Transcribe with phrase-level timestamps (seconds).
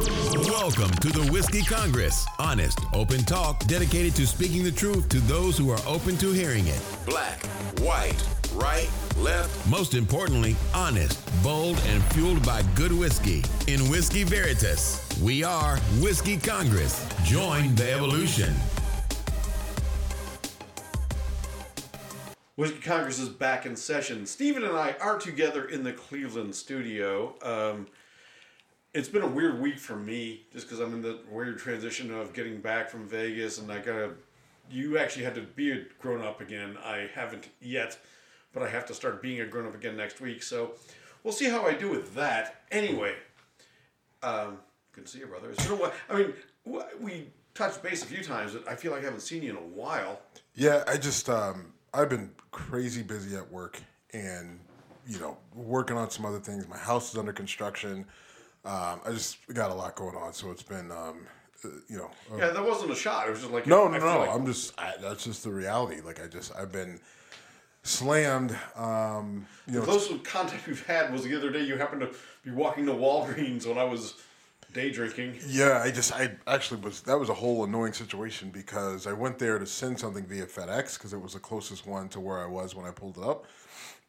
[0.00, 2.26] Welcome to the Whiskey Congress.
[2.40, 6.66] Honest, open talk dedicated to speaking the truth to those who are open to hearing
[6.66, 6.82] it.
[7.06, 7.46] Black,
[7.78, 8.20] white,
[8.54, 9.70] right, left.
[9.70, 13.44] Most importantly, honest, bold, and fueled by good whiskey.
[13.68, 17.06] In Whiskey Veritas, we are Whiskey Congress.
[17.24, 18.52] Join the evolution.
[22.56, 24.26] Whiskey Congress is back in session.
[24.26, 27.36] Stephen and I are together in the Cleveland studio.
[27.42, 27.86] Um,
[28.94, 32.32] it's been a weird week for me just because I'm in the weird transition of
[32.32, 34.12] getting back from Vegas and I gotta.
[34.70, 36.78] You actually had to be a grown up again.
[36.82, 37.98] I haven't yet,
[38.54, 40.42] but I have to start being a grown up again next week.
[40.42, 40.72] So
[41.22, 42.62] we'll see how I do with that.
[42.70, 43.14] Anyway,
[44.22, 44.58] um,
[44.92, 45.50] good to see you, brother.
[45.50, 45.92] It's been a while.
[46.08, 46.32] I mean,
[46.98, 49.56] we touched base a few times, but I feel like I haven't seen you in
[49.56, 50.20] a while.
[50.54, 53.82] Yeah, I just um, I've been crazy busy at work
[54.14, 54.60] and
[55.06, 56.66] you know working on some other things.
[56.68, 58.06] My house is under construction.
[58.64, 61.26] Um, I just got a lot going on, so it's been um,
[61.64, 62.10] uh, you know.
[62.32, 63.26] uh, Yeah, that wasn't a shot.
[63.28, 64.18] It was just like no, no, no.
[64.20, 66.00] like- I'm just I, that's just the reality.
[66.00, 66.98] Like I just I've been
[67.82, 68.56] slammed.
[68.76, 71.62] Um, you know, The closest contact we've had was the other day.
[71.64, 72.10] You happened to
[72.42, 74.14] be walking to Walgreens when I was
[74.72, 75.38] day drinking.
[75.46, 79.38] Yeah, I just I actually was that was a whole annoying situation because I went
[79.38, 82.46] there to send something via FedEx because it was the closest one to where I
[82.46, 83.44] was when I pulled it up.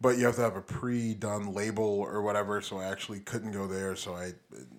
[0.01, 3.65] But you have to have a pre-done label or whatever, so I actually couldn't go
[3.65, 3.95] there.
[3.95, 4.33] So I,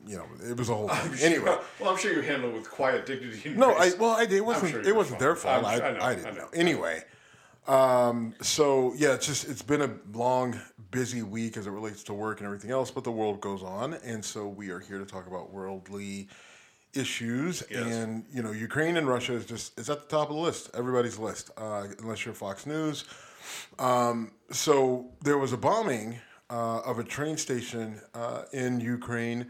[0.07, 1.33] you know, it was a whole thing.
[1.33, 3.55] Anyway, well, I'm sure you handled it with quiet dignity.
[3.55, 4.37] No, I well, I did.
[4.37, 4.73] It wasn't.
[4.73, 5.65] sure it wasn't their fault.
[5.65, 6.43] I, I know, I I didn't know.
[6.43, 6.49] know.
[6.53, 7.03] Anyway,
[7.67, 12.15] um, so yeah, it's just it's been a long, busy week as it relates to
[12.15, 12.91] work and everything else.
[12.91, 16.29] But the world goes on, and so we are here to talk about worldly
[16.95, 17.63] issues.
[17.71, 17.87] Yes.
[17.87, 20.71] And you know, Ukraine and Russia is just it's at the top of the list,
[20.75, 23.05] everybody's list, uh, unless you're Fox News.
[23.79, 26.19] Um, so there was a bombing
[26.51, 29.47] uh, of a train station uh, in Ukraine,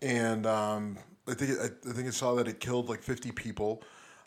[0.00, 0.98] and um,
[1.28, 3.82] I think it, I, I think it saw that it killed like 50 people.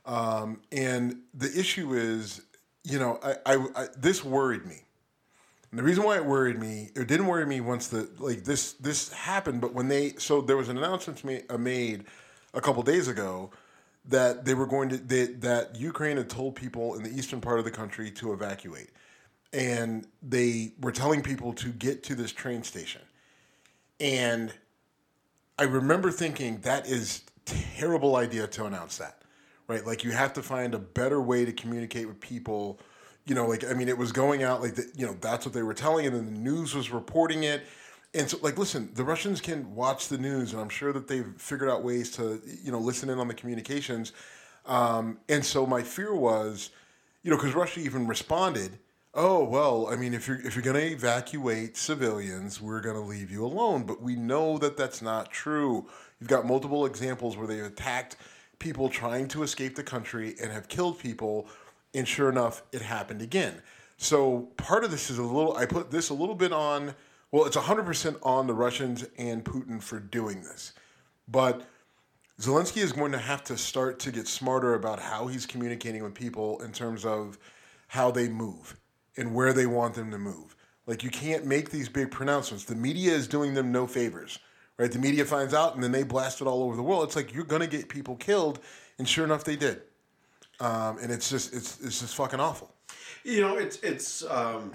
[0.06, 2.42] Um, and the issue is,
[2.84, 4.82] you know, I, I, I this worried me.
[5.72, 8.74] And the reason why it worried me, it didn't worry me once the like this
[8.74, 12.06] this happened, but when they so there was an announcement uh, made
[12.54, 13.52] a couple days ago
[14.08, 17.60] that they were going to they, that Ukraine had told people in the eastern part
[17.60, 18.92] of the country to evacuate,
[19.56, 23.02] and they were telling people to get to this train station,
[24.00, 24.54] and
[25.58, 29.22] I remember thinking that is terrible idea to announce that,
[29.68, 29.86] right?
[29.86, 32.80] Like you have to find a better way to communicate with people.
[33.26, 35.54] You know, like I mean, it was going out like the, you know that's what
[35.54, 37.64] they were telling, and then the news was reporting it.
[38.14, 41.34] And so, like, listen, the Russians can watch the news, and I'm sure that they've
[41.38, 44.14] figured out ways to, you know, listen in on the communications.
[44.66, 46.70] Um, and so my fear was,
[47.24, 48.80] you know, because Russia even responded,
[49.16, 53.02] "Oh well, I mean, if you're if you're going to evacuate civilians, we're going to
[53.02, 55.88] leave you alone." But we know that that's not true.
[56.20, 58.18] You've got multiple examples where they've attacked
[58.60, 61.48] people trying to escape the country and have killed people,
[61.94, 63.62] and sure enough, it happened again.
[63.98, 65.56] So part of this is a little.
[65.56, 66.94] I put this a little bit on.
[67.32, 70.74] Well, it's 100% on the Russians and Putin for doing this,
[71.28, 71.66] but
[72.40, 76.14] Zelensky is going to have to start to get smarter about how he's communicating with
[76.14, 77.38] people in terms of
[77.88, 78.76] how they move
[79.18, 80.56] and where they want them to move.
[80.88, 82.66] Like you can't make these big pronouncements.
[82.66, 84.40] The media is doing them no favors,
[84.78, 84.92] right?
[84.92, 87.06] The media finds out and then they blast it all over the world.
[87.06, 88.60] It's like you're to get people killed,
[89.00, 89.82] and sure enough, they did.
[90.60, 92.72] Um, and it's just it's it's just fucking awful.
[93.24, 94.74] You know, it's it's um,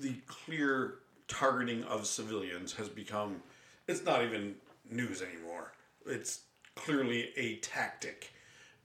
[0.00, 3.42] the clear targeting of civilians has become.
[3.88, 4.54] It's not even
[4.90, 5.72] news anymore.
[6.06, 6.42] It's
[6.76, 8.32] clearly a tactic,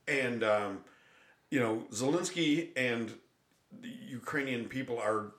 [0.07, 0.79] and um,
[1.51, 3.13] you know Zelensky and
[3.81, 5.31] the Ukrainian people are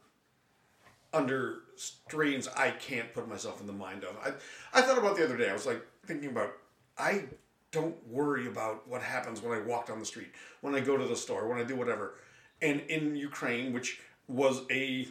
[1.12, 4.16] under strains I can't put myself in the mind of.
[4.24, 4.32] I
[4.78, 5.50] I thought about the other day.
[5.50, 6.52] I was like thinking about
[6.96, 7.24] I
[7.72, 11.06] don't worry about what happens when I walk down the street, when I go to
[11.06, 12.14] the store, when I do whatever.
[12.62, 15.08] And in Ukraine, which was a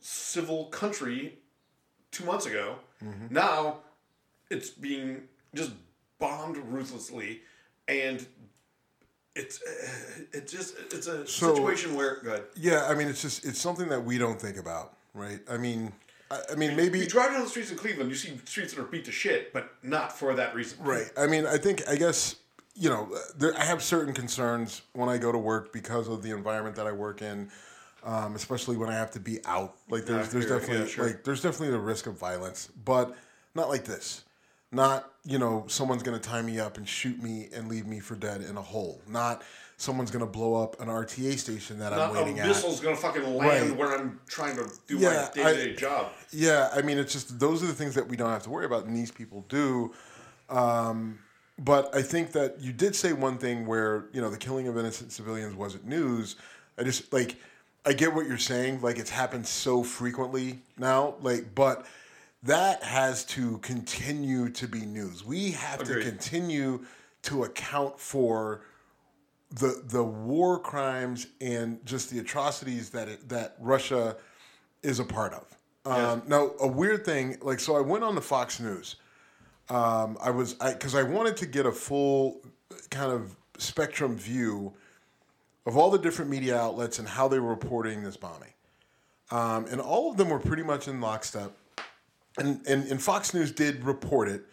[0.00, 1.38] civil country
[2.10, 3.32] two months ago, mm-hmm.
[3.32, 3.78] now
[4.50, 5.22] it's being
[5.54, 5.72] just
[6.18, 7.40] bombed ruthlessly,
[7.88, 8.26] and
[9.40, 12.44] it's uh, it's just it's a So- situation where good.
[12.56, 15.40] Yeah, I mean, it's just it's something that we don't think about, right?
[15.48, 15.92] I mean,
[16.30, 18.80] I, I mean, maybe You drive down the streets in Cleveland, you see streets that
[18.80, 20.78] are beat to shit, but not for that reason.
[20.82, 21.10] Right.
[21.16, 22.36] I mean, I think, I guess,
[22.74, 26.30] you know, there, I have certain concerns when I go to work because of the
[26.30, 27.50] environment that I work in,
[28.04, 29.76] um, especially when I have to be out.
[29.88, 31.06] Like, there's, I there's definitely, Yeah, sure.
[31.06, 33.16] like, there's definitely the risk of violence, but
[33.56, 34.22] not like this.
[34.72, 37.98] Not, you know, someone's going to tie me up and shoot me and leave me
[37.98, 39.00] for dead in a hole.
[39.08, 39.42] Not
[39.76, 42.46] someone's going to blow up an RTA station that I'm Not a waiting at.
[42.46, 43.76] missile's gonna fucking land Right.
[43.76, 46.12] where I'm trying to do Yeah, my day to day job.
[46.30, 48.66] Yeah, I mean, it's just those are the things that we don't have to worry
[48.66, 49.92] about, and these people do.
[50.50, 51.18] Um,
[51.58, 54.76] but I think that you did say one thing where you know the killing of
[54.78, 56.36] innocent civilians wasn't news.
[56.78, 57.36] I just like
[57.86, 58.82] I get what you're saying.
[58.82, 61.14] Like it's happened so frequently now.
[61.22, 61.86] Like, but
[62.42, 65.24] that has to continue to be news.
[65.24, 66.04] We have Agreed.
[66.04, 66.84] to continue
[67.22, 68.62] to account for
[69.50, 74.16] the the war crimes and just the atrocities that it, that Russia
[74.82, 75.56] is a part of.
[75.84, 78.96] Um, Now, a weird thing, like, so I went on the Fox News.
[79.68, 82.40] Um, I was because I, wanted to get a full
[82.90, 84.72] kind of spectrum view
[85.64, 88.52] of all the different media outlets and how they were reporting this bombing,
[89.30, 91.52] um, and all of them were pretty much in lockstep.
[92.40, 94.44] And and, and Fox News did report it,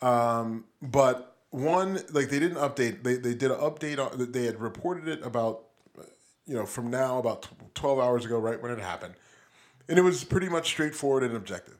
[0.00, 3.02] um, but one like they didn't update.
[3.02, 4.30] They they did an update on.
[4.30, 5.64] They had reported it about
[6.46, 9.14] you know from now about twelve hours ago, right when it happened,
[9.88, 11.78] and it was pretty much straightforward and objective.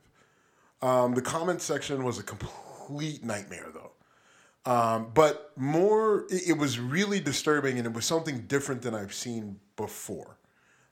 [0.81, 3.91] Um, the comment section was a complete nightmare, though.
[4.65, 9.13] Um, but more, it, it was really disturbing, and it was something different than I've
[9.13, 10.37] seen before.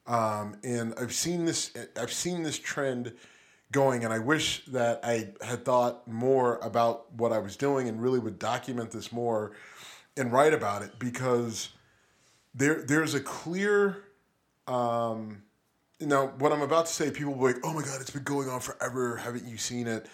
[0.07, 3.13] Um, and I've seen this, I've seen this trend
[3.71, 8.01] going, and I wish that I had thought more about what I was doing and
[8.01, 9.53] really would document this more
[10.17, 11.69] and write about it because
[12.53, 14.03] there, there's a clear.
[14.67, 15.43] Um,
[15.99, 18.23] now, what I'm about to say, people will be like, "Oh my God, it's been
[18.23, 19.17] going on forever.
[19.17, 20.07] Haven't you seen it?"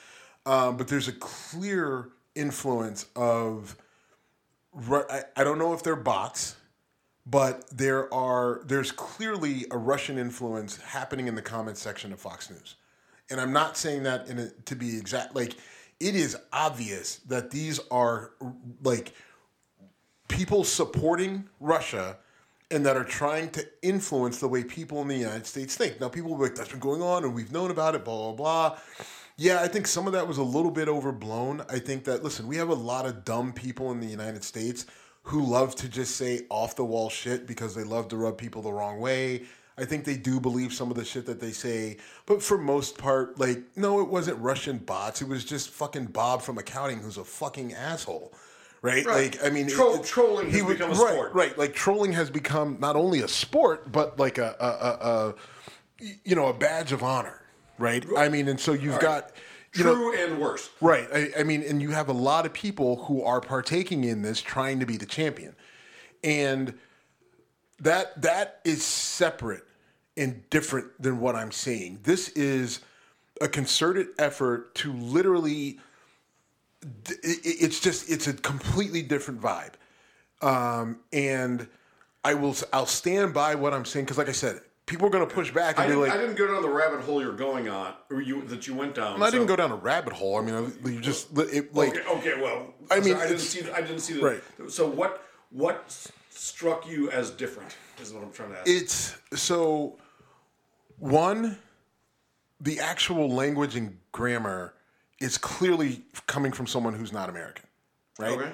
[0.46, 3.76] Um, but there's a clear influence of.
[4.92, 6.56] I, I don't know if they're bots,
[7.26, 8.62] but there are.
[8.66, 12.76] There's clearly a Russian influence happening in the comment section of Fox News,
[13.30, 15.36] and I'm not saying that in a, to be exact.
[15.36, 15.56] Like,
[16.00, 18.32] it is obvious that these are
[18.84, 19.14] like
[20.28, 22.18] people supporting Russia
[22.70, 26.00] and that are trying to influence the way people in the United States think.
[26.02, 28.32] Now, people will be like, that's been going on and we've known about it, blah,
[28.32, 28.80] blah, blah.
[29.38, 31.64] Yeah, I think some of that was a little bit overblown.
[31.70, 34.86] I think that, listen, we have a lot of dumb people in the United States
[35.24, 38.62] who love to just say off the wall shit because they love to rub people
[38.62, 39.44] the wrong way.
[39.80, 42.98] I think they do believe some of the shit that they say, but for most
[42.98, 45.22] part, like, no, it wasn't Russian bots.
[45.22, 48.34] It was just fucking Bob from accounting who's a fucking asshole
[48.84, 49.04] right?
[49.08, 49.34] Right.
[49.36, 51.34] Like, I mean, Troll- it- trolling has would- become a right, sport.
[51.34, 56.08] Right, like trolling has become not only a sport, but like a, a, a, a
[56.24, 57.42] you know, a badge of honor,
[57.80, 58.06] right?
[58.16, 59.32] I mean, and so you've got,
[59.76, 60.70] you know, True and worse.
[60.80, 61.08] Right.
[61.12, 64.40] I, I mean, and you have a lot of people who are partaking in this,
[64.42, 65.56] trying to be the champion,
[66.24, 66.76] and
[67.80, 69.64] that that is separate
[70.18, 72.00] and different than what I'm seeing.
[72.04, 72.82] This is
[73.40, 75.80] a concerted effort to literally.
[77.06, 79.74] It's just it's a completely different vibe,
[80.42, 81.68] um, and
[82.24, 85.28] I will I'll stand by what I'm saying because, like I said, people are going
[85.28, 87.34] to push back and I be like, I didn't go down the rabbit hole you're
[87.34, 89.22] going on, or you that you went down.
[89.22, 90.38] I so- didn't go down a rabbit hole.
[90.38, 91.90] I mean, you just it, like.
[91.90, 93.62] okay, okay, well, I mean, I didn't see.
[93.62, 94.22] the- I didn't see the.
[94.22, 94.44] Right.
[94.70, 95.24] So what?
[95.50, 97.76] What struck you as different?
[98.02, 98.70] Is what I'm trying to ask.
[98.70, 99.98] It's so
[101.00, 101.58] one,
[102.60, 104.74] the actual language and grammar
[105.20, 107.66] is clearly coming from someone who's not American,
[108.20, 108.32] right?
[108.32, 108.52] okay.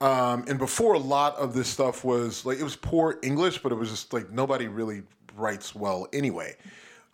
[0.00, 3.72] Um, and before a lot of this stuff was like it was poor English, but
[3.72, 5.02] it was just like nobody really
[5.34, 6.54] writes well anyway.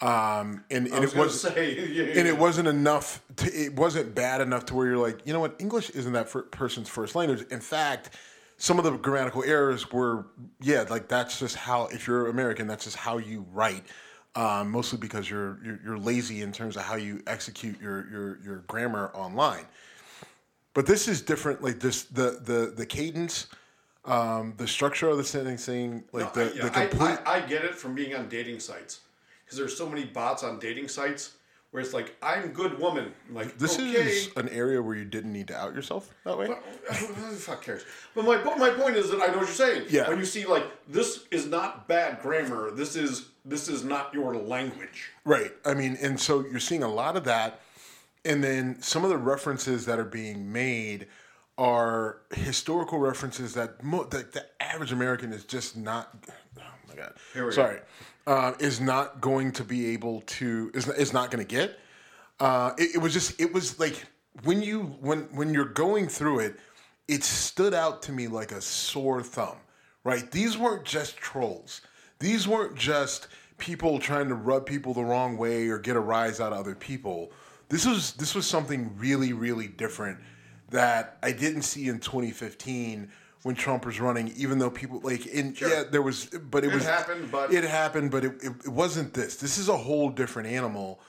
[0.01, 2.33] Um, and, and was it was say, yeah, and yeah.
[2.33, 3.23] it wasn't enough.
[3.37, 6.29] To, it wasn't bad enough to where you're like, you know what, English isn't that
[6.51, 7.47] person's first language.
[7.53, 8.17] In fact,
[8.57, 10.27] some of the grammatical errors were,
[10.61, 11.87] yeah, like that's just how.
[11.87, 13.85] If you're American, that's just how you write.
[14.35, 18.39] Um, mostly because you're, you're you're lazy in terms of how you execute your your
[18.43, 19.67] your grammar online.
[20.73, 21.63] But this is different.
[21.63, 23.49] Like this, the the the cadence,
[24.07, 27.19] um, the structure of the sentencing, like No, the I, yeah, the complete.
[27.27, 29.01] I, I, I get it from being on dating sites
[29.45, 31.35] because there's so many bots on dating sites
[31.73, 33.13] where it's like I'm good woman.
[33.29, 33.91] I'm like this okay.
[33.91, 36.47] is an area where you didn't need to out yourself that way.
[36.47, 37.85] Who fuck cares?
[38.15, 39.87] But my but my point is that I know what you're saying.
[39.91, 40.09] Yeah.
[40.09, 42.71] When you see like this is not bad grammar.
[42.71, 45.11] This is this is not your language.
[45.25, 45.53] Right.
[45.65, 47.61] I mean, and so you're seeing a lot of that.
[48.25, 51.09] And then some of the references that are being made
[51.59, 56.15] are historical references that, mo- that the average American is just not.
[56.59, 57.15] Oh my God.
[57.35, 57.81] Here we go.
[58.27, 61.79] Uh, is not going to be able to, is, is not going to get.
[62.39, 64.05] Uh, it, it was just, it was like
[64.45, 66.57] when you, when, when you're going through it,
[67.09, 69.57] it stood out to me like a sore thumb,
[70.05, 70.31] right?
[70.31, 71.81] These weren't just trolls.
[72.21, 73.27] These weren't just
[73.59, 76.75] people trying to rub people the wrong way or get a rise out of other
[76.75, 77.33] people.
[77.69, 80.19] This was this was something really really different
[80.71, 83.11] that I didn't see in 2015
[83.43, 84.33] when Trump was running.
[84.37, 87.65] Even though people like in yeah there was but it, It was happened, but- it
[87.65, 89.37] happened, but it, it, it wasn't this.
[89.37, 91.01] This is a whole different animal,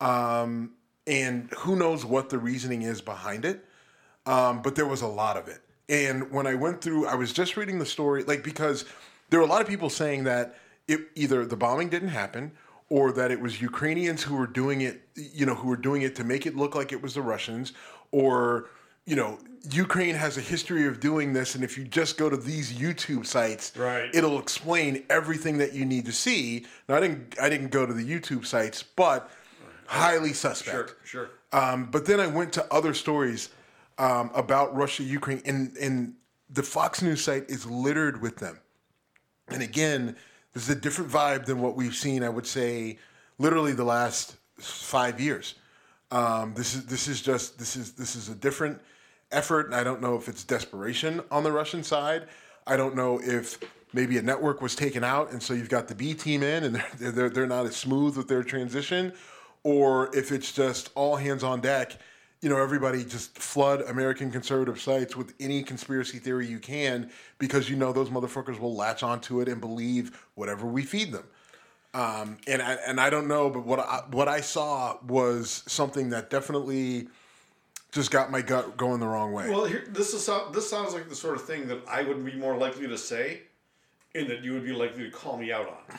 [0.00, 0.72] um,
[1.06, 3.64] and who knows what the reasoning is behind it.
[4.26, 5.60] um, but there was a lot of it.
[5.88, 8.84] And when I went through, I was just reading the story, like because
[9.30, 10.56] there were a lot of people saying that
[10.88, 12.50] it either the bombing didn't happen
[12.88, 16.16] or that it was Ukrainians who were doing it, you know, who were doing it
[16.16, 17.72] to make it look like it was the Russians,
[18.10, 18.68] or
[19.04, 19.38] you know,
[19.70, 23.26] Ukraine has a history of doing this, and if you just go to these YouTube
[23.26, 24.10] sites, Right.
[24.14, 26.66] it'll explain everything that you need to see.
[26.88, 29.30] Now, I didn't, I didn't go to the YouTube sites, but
[29.86, 30.94] highly suspect.
[31.04, 31.58] Sure, sure.
[31.58, 33.50] Um, but then I went to other stories
[33.98, 36.14] um, about Russia, Ukraine, and and
[36.50, 38.60] the Fox News site is littered with them.
[39.48, 40.16] And again,
[40.52, 42.22] this is a different vibe than what we've seen.
[42.22, 42.98] I would say,
[43.38, 45.54] literally the last five years.
[46.10, 48.80] Um, this is this is just this is this is a different
[49.32, 52.26] effort, and I don't know if it's desperation on the Russian side.
[52.66, 53.58] I don't know if
[53.92, 56.76] maybe a network was taken out, and so you've got the B team in, and
[56.98, 59.12] they're they're, they're not as smooth with their transition,
[59.62, 61.98] or if it's just all hands on deck.
[62.42, 67.70] You know, everybody just flood American conservative sites with any conspiracy theory you can because
[67.70, 71.24] you know those motherfuckers will latch onto it and believe whatever we feed them.
[71.94, 76.10] Um, and I, and I don't know, but what I, what I saw was something
[76.10, 77.08] that definitely
[77.96, 79.48] just got my gut going the wrong way.
[79.48, 82.34] Well, here, this is this sounds like the sort of thing that I would be
[82.34, 83.40] more likely to say,
[84.14, 85.98] and that you would be likely to call me out on.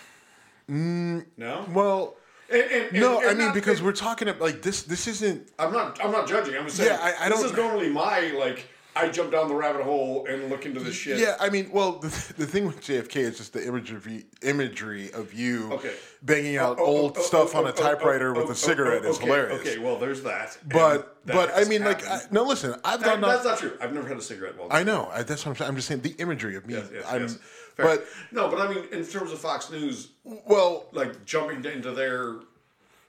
[0.69, 2.15] Mm, no, well,
[2.49, 4.83] And- and- and- no, I mean because we're talking about like this.
[4.83, 5.49] This isn't.
[5.59, 6.01] I'm not.
[6.03, 6.55] I'm not judging.
[6.55, 6.89] I'm just saying.
[6.91, 8.67] Yeah, I- I don't- This is normally my like.
[8.97, 11.19] I jump down the rabbit hole and look into this shit.
[11.19, 15.33] Yeah, I mean, well, the, the thing with JFK is just the imagery imagery of
[15.33, 15.93] you Okay.
[16.23, 18.49] banging out Oh, oh, old oh, stuff oh, on oh, a typewriter oh, with oh,
[18.49, 19.61] a oh, cigarette oh, is okay, hilarious.
[19.61, 20.57] Okay, well, there's that.
[20.65, 23.77] But that but I mean, like, I, no, listen, I've That- gone that's not true.
[23.81, 24.67] I've never had a cigarette while.
[24.71, 25.09] I know.
[25.13, 25.69] I, that's what I'm saying.
[25.69, 26.73] I'm just saying the imagery of me.
[26.75, 27.39] Yes, yes, I'm, yes.
[27.75, 27.85] Fair.
[27.85, 32.37] but no, but I mean, in terms of Fox News, well, like jumping into their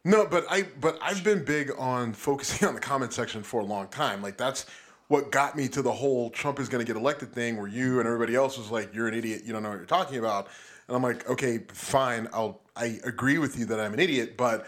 [0.04, 3.64] No, but I but I've been big on focusing on the comment section for a
[3.64, 4.22] long time.
[4.22, 4.66] Like that's
[5.08, 7.98] what got me to the whole Trump is going to get elected thing, where you
[7.98, 9.42] and everybody else was like, "You're an idiot.
[9.44, 10.48] You don't know what you're talking about."
[10.86, 12.28] And I'm like, "Okay, fine.
[12.32, 14.66] I'll I agree with you that I'm an idiot, but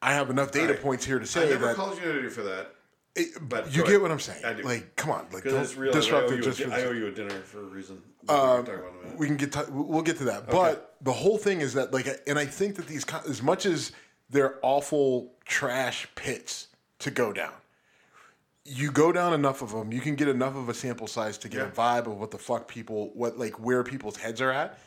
[0.00, 0.82] I have enough data Right.
[0.82, 2.74] points here to say I never that called you an idiot for that.
[3.16, 4.02] it- but you get ahead.
[4.02, 4.44] what I'm saying.
[4.44, 4.62] I do.
[4.62, 5.92] Like, come on, like don't real.
[5.92, 8.00] Disrupt it just di- I owe you a dinner for a reason.
[8.28, 10.48] Uh, we can talk about a we can get to, we'll get to that.
[10.50, 13.92] But the whole thing is that like, and I think that these as much as
[14.30, 16.68] they're awful trash pits
[17.00, 17.52] to go down,
[18.64, 21.48] you go down enough of them, you can get enough of a sample size to
[21.48, 24.78] get a vibe of what the fuck people, what like where people's heads are at,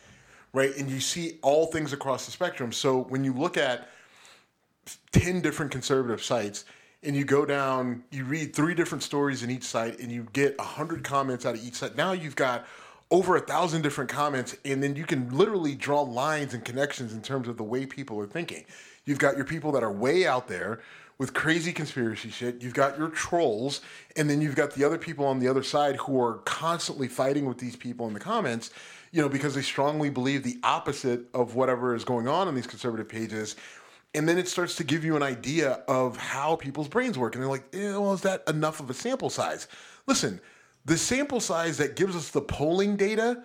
[0.53, 0.75] right?
[0.77, 2.71] And you see all things across the spectrum.
[2.71, 3.89] So when you look at
[5.11, 6.65] 10 different conservative sites
[7.03, 10.57] and you go down you read three different stories in each site and you get
[10.57, 12.65] 100 comments out of each site now you've got
[13.11, 17.21] over a thousand different comments and then you can literally draw lines and connections in
[17.21, 18.65] terms of the way people are thinking
[19.05, 20.81] you've got your people that are way out there
[21.23, 23.79] with crazy conspiracy shit you've got your trolls
[24.17, 27.45] and then you've got the other people on the other side who are constantly fighting
[27.45, 28.71] with these people in the comments
[29.13, 32.67] you know because they strongly believe the opposite of whatever is going on in these
[32.67, 33.55] conservative pages
[34.13, 37.35] and then it starts to give you an idea of how people's brains work.
[37.35, 39.67] And they're like, eh, well, is that enough of a sample size?
[40.05, 40.39] Listen,
[40.85, 43.43] the sample size that gives us the polling data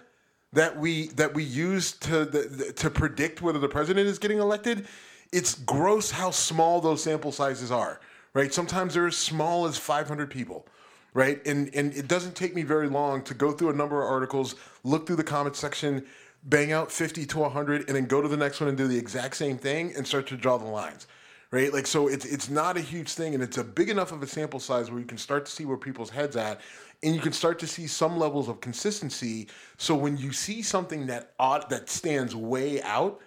[0.52, 4.87] that we that we use to the, to predict whether the president is getting elected,
[5.32, 8.00] it's gross how small those sample sizes are.
[8.35, 8.52] Right?
[8.52, 10.66] Sometimes they're as small as 500 people.
[11.14, 11.44] Right?
[11.47, 14.54] And and it doesn't take me very long to go through a number of articles,
[14.85, 16.04] look through the comment section,
[16.44, 18.97] bang out 50 to 100 and then go to the next one and do the
[18.97, 21.06] exact same thing and start to draw the lines
[21.50, 24.23] right like so it's it's not a huge thing and it's a big enough of
[24.23, 26.61] a sample size where you can start to see where people's heads at
[27.02, 31.06] and you can start to see some levels of consistency so when you see something
[31.06, 33.20] that ought that stands way out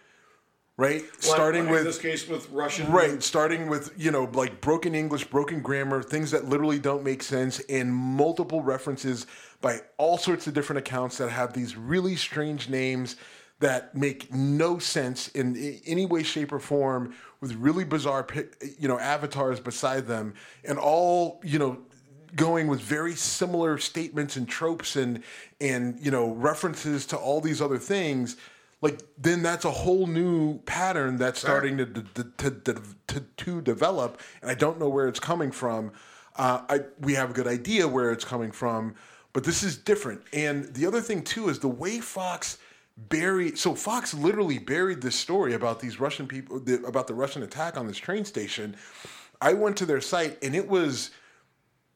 [0.77, 2.91] right starting Like with this case with Russian.
[2.91, 7.23] Right, starting with, you know, like broken English, broken grammar, things that literally don't make
[7.23, 9.27] sense, and multiple references
[9.61, 13.15] by all sorts of different accounts that have these really strange names
[13.59, 18.25] that make no sense in any way, shape, or form with really bizarre,
[18.79, 21.77] you know, avatars beside them, and all, you know,
[22.35, 25.21] going with very similar statements and tropes and
[25.59, 28.37] and you know references to all these other things
[28.81, 33.61] like then that's a whole new pattern that's starting to to, to, to, to to
[33.61, 35.91] develop and i don't know where it's coming from.
[36.37, 38.95] Uh, I, we have a good idea where it's coming from
[39.33, 40.21] but this is different.
[40.33, 42.57] And the other thing too is the way fox
[42.97, 47.41] buried so fox literally buried this story about these russian people the, about the russian
[47.41, 48.75] attack on this train station.
[49.41, 51.11] I went to their site and it was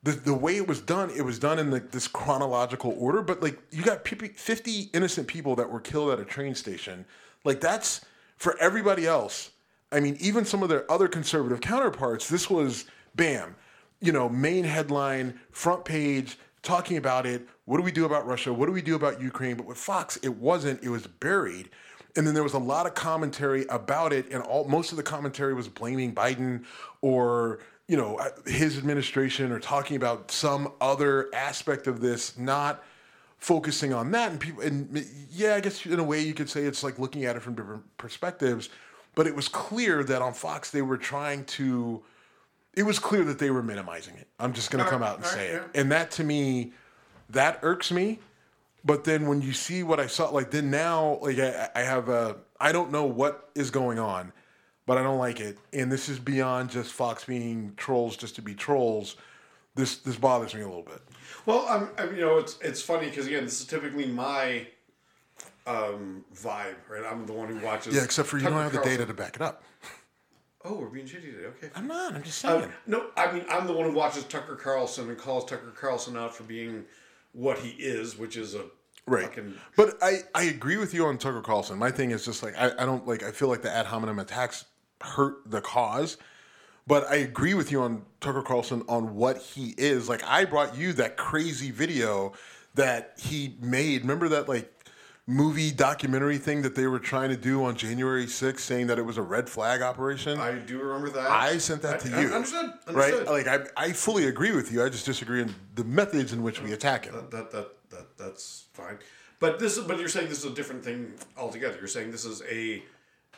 [0.06, 3.24] the, the way it was done, it was done in this chronological order.
[3.24, 7.06] But like, you got 50 innocent people that were killed at a train station.
[7.44, 8.06] Like, that's
[8.38, 9.50] for everybody else.
[9.92, 12.86] I mean, even some of their other conservative counterparts, this was
[13.16, 13.56] bam.
[14.00, 17.48] you know, main headline, front page, talking about it.
[17.66, 18.54] What do we do about Russia?
[18.54, 19.56] What do we do about Ukraine?
[19.56, 20.84] But with Fox, it wasn't.
[20.84, 21.70] It was buried.
[22.16, 25.04] And then there was a lot of commentary about it, and all most of the
[25.04, 26.64] commentary was blaming Biden
[27.02, 32.84] or you know uh, his administration or talking about some other aspect of this, not
[33.38, 34.32] focusing on that.
[34.32, 37.26] And people, and yeah, I guess in a way you could say it's like looking
[37.26, 38.70] at it from different perspectives.
[39.14, 42.04] But it was clear that on Fox they were trying to.
[42.74, 44.28] It was clear that they were minimizing it.
[44.38, 46.74] I'm just going to come out and say it, and that to me,
[47.30, 48.20] that irks me
[48.86, 52.08] but then when you see what I saw, like then now, like I, I have
[52.08, 54.32] a, I don't know what is going on,
[54.86, 55.58] but I don't like it.
[55.74, 59.16] And this is beyond just Fox being trolls just to be trolls.
[59.76, 61.02] This this bothers me a little bit.
[61.46, 64.68] Well, I'm, I'm you know, it's it's funny because again, this is typically my
[65.68, 67.04] um, vibe, right?
[67.06, 67.96] I'm the one who watches.
[67.96, 68.92] Yeah, except for you Tucker don't have Carlson.
[68.92, 69.64] the data to back it up.
[70.64, 71.46] Oh, we're being shitty today.
[71.58, 71.70] Okay.
[71.76, 72.16] I'm not.
[72.16, 72.64] I'm just saying.
[72.64, 76.18] Um, no, I mean I'm the one who watches Tucker Carlson and calls Tucker Carlson
[76.18, 76.86] out for being
[77.34, 78.66] what he is, which is a
[79.06, 79.26] right.
[79.26, 79.54] Fucking...
[79.76, 81.78] But I I agree with you on Tucker Carlson.
[81.78, 84.20] My thing is just like I, I don't like I feel like the ad hominem
[84.20, 84.66] attacks
[85.02, 86.18] hurt the cause.
[86.88, 90.08] But I agree with you on Tucker Carlson on what he is.
[90.08, 92.34] Like I brought you that crazy video
[92.76, 94.02] that he made.
[94.02, 94.72] Remember that like
[95.28, 99.02] movie documentary thing that they were trying to do on January 6th saying that it
[99.02, 100.40] was a red flag operation?
[100.40, 101.32] I do remember that.
[101.32, 102.28] I sent that to I, you.
[102.28, 103.28] Understood, understood.
[103.28, 103.46] Right?
[103.46, 104.84] Like I, I fully agree with you.
[104.84, 107.14] I just disagree in the methods in which we attack it.
[107.14, 109.00] That, that, that, that that's fine.
[109.40, 111.78] But this is but you're saying this is a different thing altogether.
[111.78, 112.84] You're saying this is a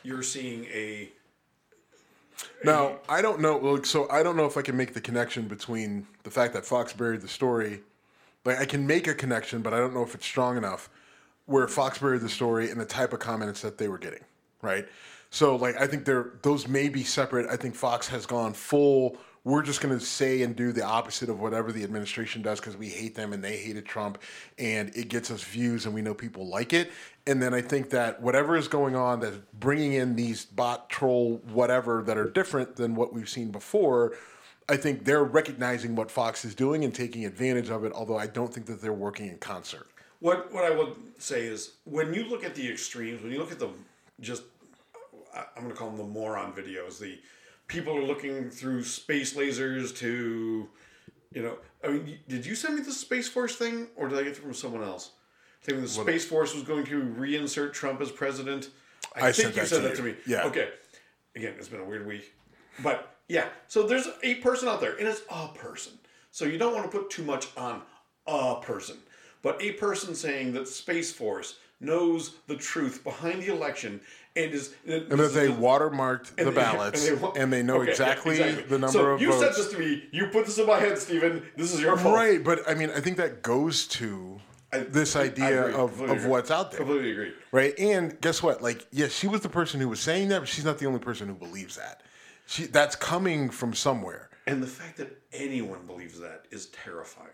[0.02, 1.10] you're seeing a
[2.64, 3.82] now, I don't know.
[3.82, 6.92] So I don't know if I can make the connection between the fact that Fox
[6.92, 7.80] buried the story.
[8.44, 10.88] Like I can make a connection, but I don't know if it's strong enough
[11.46, 14.22] where Fox buried the story and the type of comments that they were getting,
[14.62, 14.86] right?
[15.30, 17.48] So like I think they're those may be separate.
[17.50, 19.16] I think Fox has gone full.
[19.44, 22.76] We're just going to say and do the opposite of whatever the administration does because
[22.76, 24.18] we hate them and they hated Trump,
[24.58, 26.90] and it gets us views and we know people like it.
[27.26, 31.40] And then I think that whatever is going on, that's bringing in these bot troll
[31.52, 34.14] whatever that are different than what we've seen before.
[34.68, 37.92] I think they're recognizing what Fox is doing and taking advantage of it.
[37.92, 39.86] Although I don't think that they're working in concert.
[40.20, 43.52] What what I would say is when you look at the extremes, when you look
[43.52, 43.70] at the
[44.20, 44.42] just
[45.34, 46.98] I'm going to call them the moron videos.
[46.98, 47.18] The
[47.68, 50.68] people are looking through space lasers to,
[51.32, 54.22] you know, I mean, did you send me the Space Force thing, or did I
[54.22, 55.12] get it from someone else?
[55.62, 58.70] Thinking the Space Force was going to reinsert Trump as president.
[59.14, 60.14] I, I think you said that to me.
[60.26, 60.44] Yeah.
[60.44, 60.70] Okay.
[61.36, 62.34] Again, it's been a weird week,
[62.82, 63.46] but yeah.
[63.68, 65.92] So there's a person out there, and it's a person.
[66.32, 67.82] So you don't want to put too much on
[68.26, 68.96] a person
[69.42, 74.00] but a person saying that Space Force knows the truth behind the election
[74.38, 78.40] and is and that they watermarked the ballots and they, and they know okay, exactly,
[78.40, 79.56] exactly, the number so of you votes.
[79.56, 80.04] said this to me.
[80.12, 81.42] You put this in my head, Stephen.
[81.56, 82.14] This is your fault.
[82.14, 84.40] Right, but I mean, I think that goes to
[84.72, 86.78] I, this idea of, of what's out there.
[86.78, 87.32] Completely agree.
[87.50, 88.62] Right, and guess what?
[88.62, 91.00] Like, yes, she was the person who was saying that, but she's not the only
[91.00, 92.02] person who believes that.
[92.46, 94.30] She that's coming from somewhere.
[94.46, 97.28] And the fact that anyone believes that is terrifying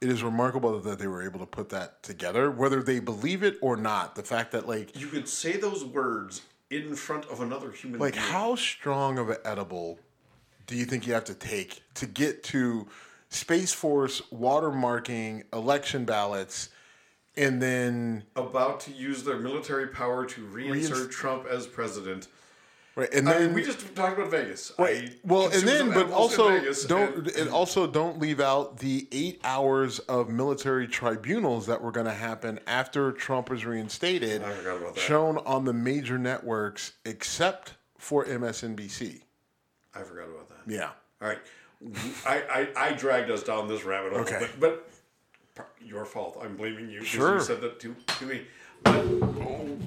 [0.00, 3.58] it is remarkable that they were able to put that together, whether they believe it
[3.60, 4.14] or not.
[4.14, 8.00] The fact that like you could say those words in front of another human.
[8.00, 8.24] Like, being.
[8.24, 9.98] how strong of an edible
[10.66, 12.86] do you think you have to take to get to
[13.28, 16.70] Space Force watermarking election ballots?
[17.36, 22.28] And then about to use their military power to reinsert Trump as president
[23.00, 24.72] Right, and then I mean, we just talked about Vegas.
[24.78, 25.10] Right.
[25.24, 30.00] well, and then, but also don't and, and also don't leave out the eight hours
[30.00, 34.94] of military tribunals that were going to happen after Trump was reinstated, I forgot about
[34.96, 35.00] that.
[35.00, 39.22] shown on the major networks except for MSNBC.
[39.94, 40.70] I forgot about that.
[40.70, 40.90] Yeah.
[41.22, 41.38] All right.
[42.26, 44.46] I, I, I dragged us down this rabbit hole, okay.
[44.58, 44.90] but,
[45.54, 46.38] but your fault.
[46.42, 47.02] I'm blaming you.
[47.02, 47.36] Sure.
[47.36, 48.42] You said that to, to me.
[48.82, 49.78] But, oh,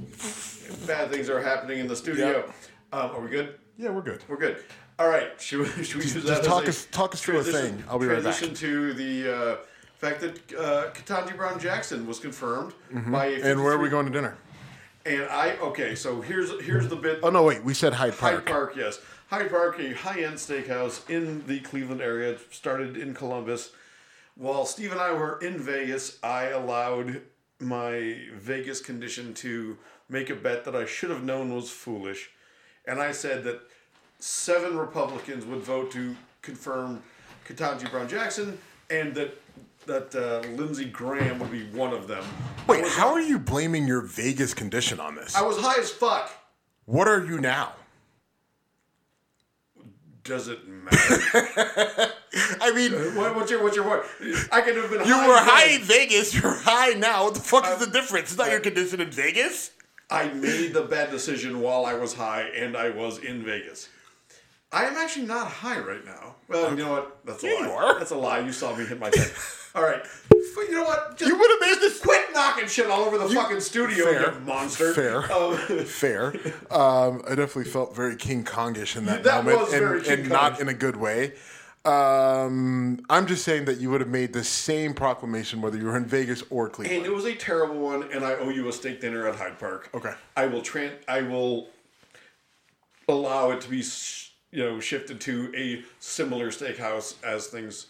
[0.88, 2.28] bad things are happening in the studio.
[2.28, 2.54] Yep.
[2.94, 3.56] Um, are we good?
[3.76, 4.24] Yeah, we're good.
[4.28, 4.58] We're good.
[5.00, 5.30] All right.
[5.42, 6.44] Should we, should we use just, that?
[6.44, 7.84] talk us talk us through a thing.
[7.90, 8.36] I'll be right back.
[8.36, 9.56] Transition to the uh,
[9.96, 13.12] fact that uh, Ketanji Brown Jackson was confirmed mm-hmm.
[13.12, 13.26] by.
[13.26, 14.38] and where are we going to dinner?
[15.08, 17.22] And I okay, so here's here's the bit.
[17.24, 18.36] Oh no, wait, we said Hyde Park.
[18.36, 19.00] Hyde Park, yes.
[19.28, 22.38] Hyde Park, a high-end steakhouse in the Cleveland area.
[22.52, 23.72] Started in Columbus.
[24.36, 27.22] While Steve and I were in Vegas, I allowed
[27.60, 29.80] my Vegas condition to
[30.10, 32.30] make a bet that I should have known was foolish
[32.88, 33.62] and I said that
[34.20, 37.02] seven Republicans would vote to confirm
[37.48, 38.58] Ketanji Brown Jackson,
[38.90, 39.40] and that
[39.86, 42.24] that uh, Lindsey Graham would be one of them.
[42.68, 45.36] Wait, how are you blaming your Vegas condition on this?
[45.36, 46.32] I was high as fuck.
[46.86, 47.74] What are you now?
[50.24, 50.98] Does it matter?
[52.62, 54.06] I mean, uh, what, what's your what's your what?
[54.52, 55.06] I could have been.
[55.06, 56.34] you high were high in Vegas.
[56.34, 57.26] You're high now.
[57.26, 58.30] What the fuck is uh, the difference?
[58.30, 59.72] It's not uh, your condition in Vegas.
[60.14, 63.90] I made the bad decision while I was high and I was in Vegas.
[64.72, 66.36] I am actually not high right now.
[66.48, 67.26] Well, you know what?
[67.26, 67.66] That's a Yeah, lie.
[67.66, 68.00] you are.
[68.00, 68.40] That's a lie.
[68.40, 69.32] You saw me hit my head.
[69.76, 70.04] All right.
[70.30, 71.18] But you know what?
[71.18, 74.34] Just You would have made this quit knocking shit all over the fucking studio, Fair.
[74.34, 74.94] you monster.
[74.94, 75.32] Fair.
[75.34, 76.32] Um, fair.
[76.72, 80.70] Um, I definitely felt very King Kongish in that, That moment, and, and not in
[80.70, 81.34] a good way.
[81.86, 85.98] Um, I'm just saying that you would have made the same proclamation whether you were
[85.98, 86.98] in Vegas or Cleveland.
[87.00, 89.60] and it was a terrible one, and I owe you a steak dinner at Hyde
[89.60, 89.90] Park.
[89.94, 90.14] Okay.
[90.38, 91.68] I will tran- I will
[93.10, 97.88] allow it to be, sh- you know, shifted to a similar steakhouse as things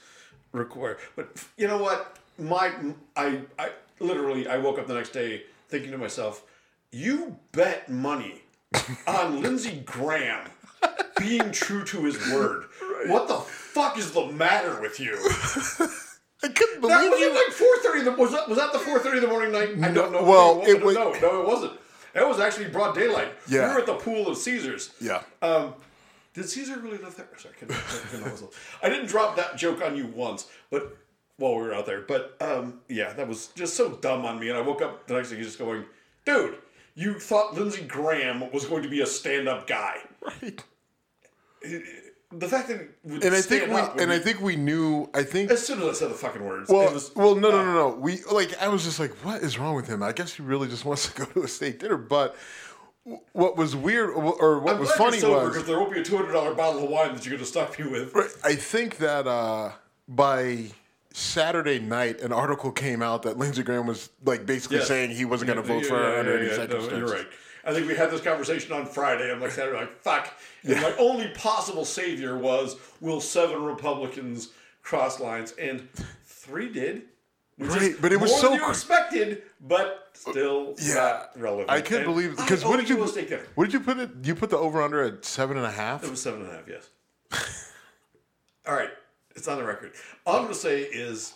[0.54, 0.98] require.
[1.16, 2.18] But you know what?
[2.40, 2.74] My
[3.16, 6.44] I I literally I woke up the next day thinking to myself,
[6.92, 8.42] you bet money
[9.08, 10.50] on Lindsey Graham
[11.20, 12.66] being true to his word.
[13.06, 15.14] What the fuck is the matter with you?
[16.44, 17.32] I couldn't That believe was you.
[17.32, 18.04] it like four thirty.
[18.04, 19.70] The was that was that the four thirty in the morning night?
[19.82, 20.24] I don't know.
[20.24, 21.74] well, it, it was, no, no, it wasn't.
[22.16, 23.30] It was actually broad daylight.
[23.48, 23.68] Yeah.
[23.70, 24.92] we were at the pool of Caesars.
[25.02, 25.24] Yeah.
[25.42, 25.74] Um,
[26.34, 27.28] did Caesar really live there?
[27.38, 28.28] Sorry, I,
[28.84, 28.88] I.
[28.88, 30.98] I didn't drop that joke on you once, but
[31.38, 32.02] while we were out there.
[32.02, 34.50] But um, yeah, that was just so dumb on me.
[34.50, 35.86] And I woke up the next day just going,
[36.26, 36.58] dude,
[36.96, 39.98] you thought Lindsey Graham was going to be a stand-up guy.
[40.22, 40.64] Right.
[42.40, 45.10] The fact that would And I think we and I think we knew.
[45.14, 47.52] I think as soon as I said the fucking words, Well, it was, well, no,
[47.52, 47.96] no, no, no.
[47.96, 50.02] We like I was just like, what is wrong with him?
[50.04, 51.98] I guess he really just wants to go to a steak dinner.
[51.98, 52.36] But
[53.34, 56.04] what was weird, or what I'm was funny sober was, because there won't be a
[56.04, 58.16] two hundred dollar bottle of wine that you're going to stuff me with.
[58.44, 59.72] I think that uh,
[60.08, 60.72] by
[61.12, 65.48] Saturday night, an article came out that Lindsey Graham was like basically saying he wasn't
[65.48, 66.98] going to vote Yeah, for her under any yeah, no.
[66.98, 67.28] You're right.
[67.66, 69.32] I think we had this conversation on Friday.
[69.32, 70.34] I'm like Saturday, like fuck.
[70.64, 74.50] And my only possible savior was will seven Republicans
[74.82, 75.88] cross lines, and
[76.26, 77.04] three did.
[77.58, 80.94] Which is Right, but it was more so than you expected, but still uh, Yeah,
[80.96, 81.70] not relevant.
[81.70, 84.10] I couldn't And believe because what did you what did you put it?
[84.24, 86.04] You put the over under at seven and a half.
[86.04, 86.90] It was seven and a half, yes.
[88.68, 88.90] All right,
[89.36, 89.92] it's on the record.
[90.26, 91.34] All I'm going to say is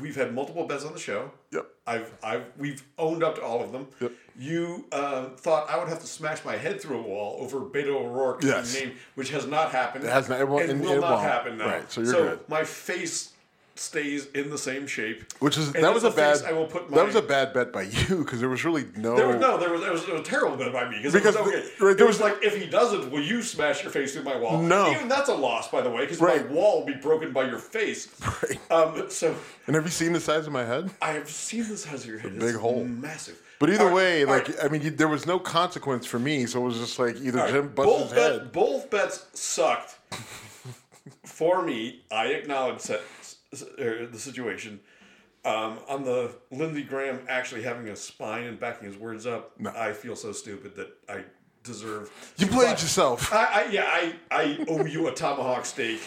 [0.00, 1.30] we've had multiple bets on the show.
[1.52, 1.66] Yep.
[1.86, 3.86] I've, I've, we've owned up to all of them.
[4.00, 4.12] Yep.
[4.38, 7.94] You um, thought I would have to smash my head through a wall over Beto
[7.94, 8.74] O'Rourke being Yes.
[8.74, 10.04] named, which has not happened.
[10.04, 11.22] It has not- it won't- and and will it not won't.
[11.22, 11.66] happen now.
[11.66, 12.40] Right, so you're good.
[12.48, 13.32] my face
[13.78, 15.24] stays in the same shape.
[15.40, 17.06] Which is And that was a that's the face bad I will put my, that
[17.06, 19.16] was a bad bet by you because there was really no.
[19.16, 21.12] there was no, there was, there was, it was a terrible bet by me because,
[21.12, 21.68] Because it was okay.
[21.78, 24.24] the- right, there was was- like if he doesn't, will you smash your face through
[24.24, 24.60] my wall?
[24.62, 24.90] No.
[24.92, 26.46] even that's a loss, by the way, because Right.
[26.48, 28.08] my wall will be broken by your face.
[28.42, 28.70] Right.
[28.70, 29.34] Um, so
[29.66, 30.90] And have you seen the size of my head?
[31.00, 32.32] I have seen the size of your head.
[32.34, 32.84] It's Big hole.
[32.84, 33.40] massive.
[33.58, 34.56] But either right, way, like right.
[34.64, 37.38] I mean, you, there was no consequence for me, so it was just like either
[37.38, 38.52] right, Jim busts both, his bet- head.
[38.52, 39.96] both bets sucked.
[41.24, 43.00] For me, I acknowledge that,
[43.78, 44.80] er, the situation.
[45.44, 49.92] Um, on the Lindsey Graham actually having a spine and backing his words up, I
[49.92, 51.22] feel so stupid that I
[51.62, 52.10] deserve.
[52.36, 53.32] You played yourself.
[53.32, 56.00] I, I yeah, I, I owe you a tomahawk steak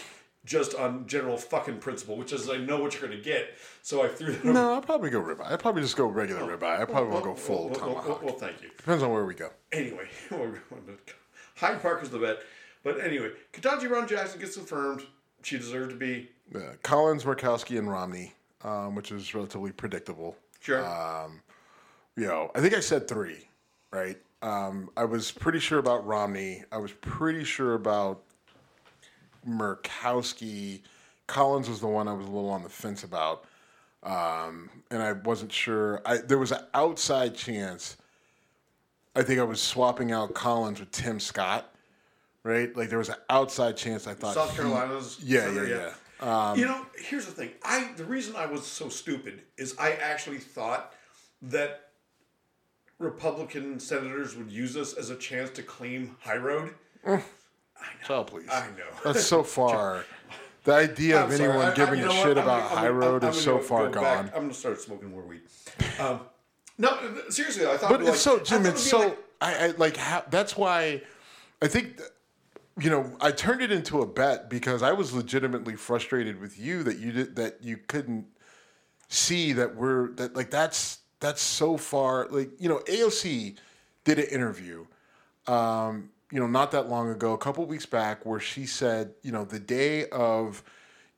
[0.44, 4.02] just on general fucking principle, which is I know what you're going to get, so
[4.02, 4.44] I threw that.
[4.44, 5.52] No, I'd probably go ribeye.
[5.52, 6.80] I'd probably just go regular ribeye.
[6.80, 8.08] I probably won't go full well, well, tomahawk.
[8.08, 8.70] well, well, thank you.
[8.76, 9.50] Depends on where we go.
[9.72, 10.08] Anyway,
[11.56, 12.38] Hyde Park is the bet.
[12.82, 15.02] But anyway, Ketanji Brown Jackson gets confirmed.
[15.42, 16.28] She deserved to be.
[16.54, 20.36] Uh, Collins, Murkowski, and Romney, um, which is relatively predictable.
[20.60, 20.84] Sure.
[22.16, 23.48] You know, I think I said three,
[23.92, 24.18] right?
[24.42, 26.64] Um, I was pretty sure about Romney.
[26.72, 28.22] I was pretty sure about
[29.48, 30.82] Murkowski.
[31.26, 33.44] Collins was the one I was a little on the fence about,
[34.02, 36.02] um, and I wasn't sure.
[36.04, 37.96] I, there was an outside chance.
[39.14, 41.69] I think I was swapping out Collins with Tim Scott,
[42.44, 42.74] right?
[42.76, 45.18] Like there was an outside chance I thought South he- Carolina's.
[45.22, 46.54] yeah, senator, yeah, yeah.
[46.54, 47.50] you know, here's the thing.
[47.62, 50.94] I the reason I was so stupid is I actually thought
[51.42, 51.88] that
[52.98, 56.74] Republican senators would use this as a chance to claim high road.
[58.10, 58.48] Oh, please.
[58.50, 58.84] I know.
[59.04, 60.04] That's so far.
[60.64, 61.48] The idea of I'm sorry.
[61.50, 62.16] anyone I- I- giving you a what?
[62.16, 64.16] shit I'm about gonna- I'm High gonna- Road I'm is so go- far go back.
[64.26, 64.32] gone.
[64.34, 65.40] I'm gonna start smoking more weed.
[65.98, 66.20] Um,
[66.76, 66.98] no,
[67.30, 67.90] seriously, I thought.
[67.90, 68.66] But like, it's so, Jim.
[68.66, 68.98] It's so.
[68.98, 69.96] like- I, I like.
[69.96, 71.00] How, that's why.
[71.62, 71.98] I think.
[72.80, 76.82] You know, I turned it into a bet because I was legitimately frustrated with you
[76.84, 78.26] that you did that you couldn't
[79.08, 83.56] see that we're that like that's that's so far like you know AOC
[84.04, 84.86] did an interview
[85.46, 89.32] um, you know, not that long ago, a couple weeks back, where she said, you
[89.32, 90.62] know, the day of,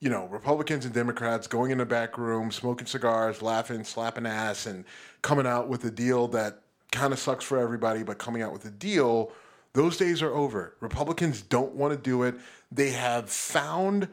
[0.00, 4.66] you know, Republicans and Democrats going in the back room, smoking cigars, laughing, slapping ass,
[4.66, 4.84] and
[5.20, 8.64] coming out with a deal that kind of sucks for everybody, but coming out with
[8.64, 9.32] a deal,
[9.74, 10.76] those days are over.
[10.80, 12.34] Republicans don't want to do it.
[12.70, 14.08] they have found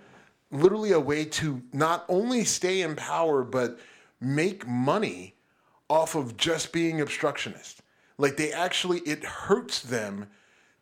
[0.52, 3.80] literally a way to not only stay in power but
[4.20, 5.36] make money
[5.90, 7.82] off of just being obstructionist.
[8.18, 10.28] Like they actually, it hurts them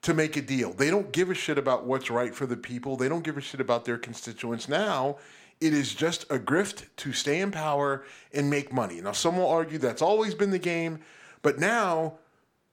[0.02, 0.74] to make a deal.
[0.74, 2.98] They don't give a shit about what's right for the people.
[2.98, 4.68] They don't give a shit about their constituents.
[4.68, 5.18] Now,
[5.60, 9.02] it is just a grift to stay in power and make money.
[9.02, 11.00] Now, some will argue that's always been the game,
[11.42, 12.20] but now,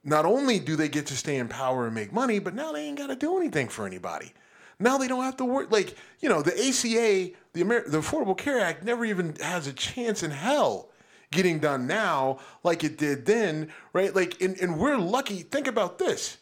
[0.05, 2.83] not only do they get to stay in power and make money, but now they
[2.85, 4.31] ain't got to do anything for anybody.
[4.79, 5.71] Now they don't have to work.
[5.71, 9.73] Like, you know, the ACA, the, Amer- the Affordable Care Act, never even has a
[9.73, 10.89] chance in hell
[11.31, 14.15] getting done now like it did then, right?
[14.15, 15.39] Like, and, and we're lucky.
[15.41, 16.37] Think about this.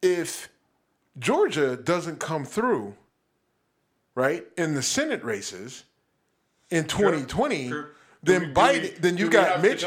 [0.00, 0.48] If
[1.18, 2.94] Georgia doesn't come through,
[4.14, 5.84] right, in the Senate races
[6.70, 7.90] in 2020, Sure.
[8.26, 9.82] Then Do we- do Biden, we- then you've got Mitch.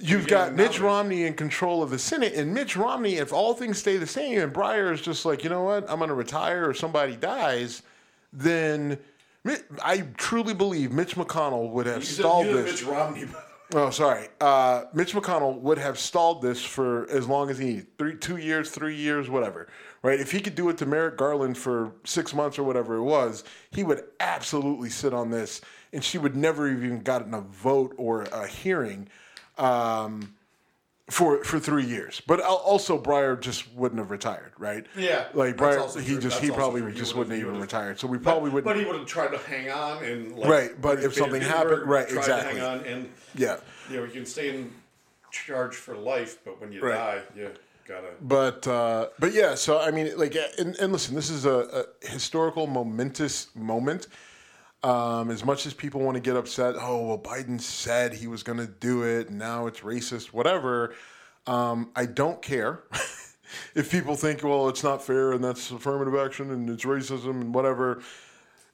[0.00, 0.80] You've got Mitch?
[0.80, 4.38] Romney in control of the Senate, and Mitch Romney, if all things stay the same,
[4.40, 7.82] and Breyer is just like, you know what, I'm going to retire, or somebody dies,
[8.32, 8.98] then
[9.82, 12.80] I truly believe Mitch McConnell would have You stalled this.
[12.82, 13.24] Mitch Romney.
[13.24, 13.84] by the way.
[13.84, 14.28] Oh, sorry.
[14.40, 18.36] Uh, Mitch McConnell would have stalled this for as long as he needed three, two
[18.38, 19.68] years, three years, whatever.
[20.02, 20.20] Right?
[20.20, 23.44] If he could do it to Merrick Garland for six months or whatever it was,
[23.72, 25.60] he would absolutely sit on this,
[25.92, 29.08] and she would never even gotten a vote or a hearing
[29.56, 30.34] um,
[31.10, 32.20] for for three years.
[32.26, 34.84] But also, Breyer just wouldn't have retired, right?
[34.96, 36.20] Yeah, like Breyer, also he true.
[36.20, 36.92] just That's he probably true.
[36.92, 38.64] Just wouldn't he even would've- So we But, probably would.
[38.64, 41.84] but he would have tried to hang on and like, Right, but if something happened-
[41.86, 42.60] right, tried exactly.
[42.60, 43.56] To hang on and yeah.
[43.90, 44.70] you know you can stay in
[45.30, 46.94] charge for life, but when you Right.
[46.94, 47.50] die, you
[47.86, 48.08] gotta.
[48.20, 52.06] But uh, but yeah, so I mean, like, and, and listen, this is a, a
[52.06, 54.08] historical, momentous moment.
[54.84, 58.44] Um, as much as people want to get upset, oh well, Biden said he was
[58.44, 60.94] going to do it, and now it's racist, whatever.
[61.48, 62.84] Um, I don't care
[63.74, 67.54] if people think, well, it's not fair, and that's affirmative action, and it's racism, and
[67.54, 68.02] whatever.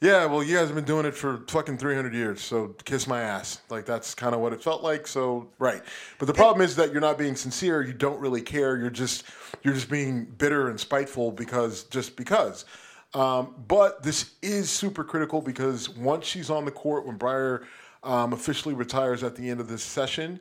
[0.00, 3.22] Yeah, well, you guys have been doing it for fucking 300 years, so kiss my
[3.22, 3.62] ass.
[3.70, 5.80] Like, that's kind of what it felt like, so, right.
[6.18, 9.24] But the problem is that you're not being sincere, you don't really care, you're just,
[9.62, 12.66] you're just being bitter and spiteful because, just because.
[13.14, 17.64] Um, but this is super critical because once she's on the court, when Breyer
[18.02, 20.40] um, officially retires at the end of this session,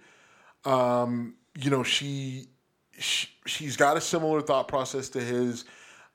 [0.66, 2.48] um, you know, she,
[2.98, 5.66] she she's got a similar thought process to his,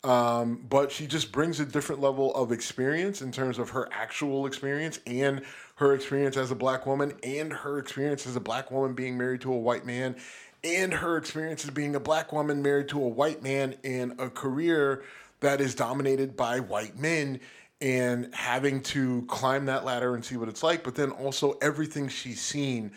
[0.02, 4.46] um, but she just brings a different level of experience in terms of her actual
[4.46, 5.42] experience and
[5.76, 9.40] her experience as a black woman and her experience as a black woman being married
[9.42, 10.16] to a white man
[10.64, 14.28] and her experience as being a black woman married to a white man in a
[14.28, 15.04] career
[15.40, 17.40] that is dominated by white men
[17.80, 22.08] and having to climb that ladder and see what it's like but then also everything
[22.08, 22.90] she's seen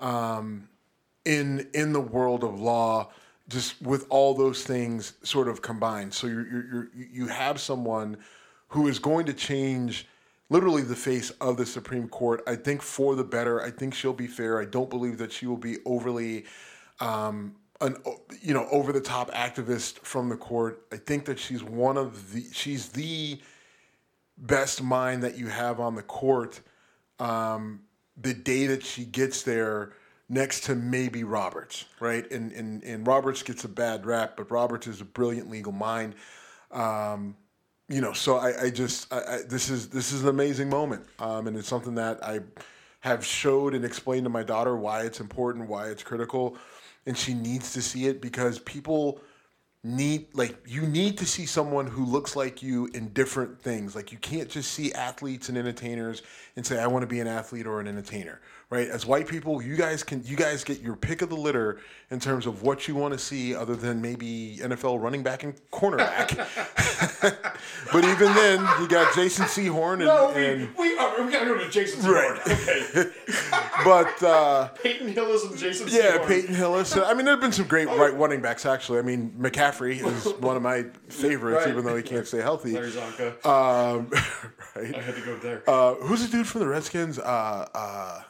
[0.00, 0.68] um,
[1.24, 3.08] in in the world of law
[3.48, 6.14] just with all those things sort of combined.
[6.14, 8.16] So you're, you're you have someone
[8.68, 10.06] who is going to change
[10.48, 13.62] literally the face of the supreme court i think for the better.
[13.62, 14.60] I think she'll be fair.
[14.60, 16.44] I don't believe that she will be overly
[17.00, 17.96] um, an
[18.40, 22.32] you know over the top activist from the court i think that she's one of
[22.32, 23.40] the she's the
[24.38, 26.60] best mind that you have on the court
[27.18, 27.80] um,
[28.16, 29.92] the day that she gets there
[30.28, 32.28] next to maybe Roberts, right?
[32.30, 36.14] And, and, and Roberts gets a bad rap, but Roberts is a brilliant legal mind.
[36.70, 37.36] Um,
[37.88, 41.04] you know, so I, I just, I, I, this is, this is an amazing moment.
[41.18, 42.40] Um, and it's something that I
[43.00, 46.56] have showed and explained to my daughter why it's important, why it's critical.
[47.06, 49.20] And she needs to see it because people,
[49.84, 53.96] need like you need to see someone who looks like you in different things.
[53.96, 56.22] Like you can't just see athletes and entertainers
[56.56, 58.40] and say i want to be an athlete or an entertainer
[58.72, 61.78] right as white people you guys can you guys get your pick of the litter
[62.10, 65.54] in terms of what you want to see other than maybe nfl running back and
[65.70, 66.28] cornerback
[67.92, 71.44] but even then you got jason sehorn and, No, we, and we, uh, we gotta
[71.46, 72.40] go to Jason Right.
[72.40, 72.98] Sehorn.
[72.98, 73.10] Okay.
[73.84, 76.26] but uh Peyton Hillis and Jason Yeah, Sehorn.
[76.28, 76.96] Peyton Hillis.
[76.96, 78.98] I mean, there have been some great right running backs, actually.
[78.98, 81.72] I mean, McCaffrey is one of my favorites, Right.
[81.72, 82.72] even though he can't stay healthy.
[82.72, 83.44] Larry Csonka.
[83.46, 84.10] Um,
[84.76, 84.94] right.
[84.96, 85.62] I had to go there.
[85.68, 87.18] Uh, who's the dude from the Redskins?
[87.18, 88.20] Uh, uh,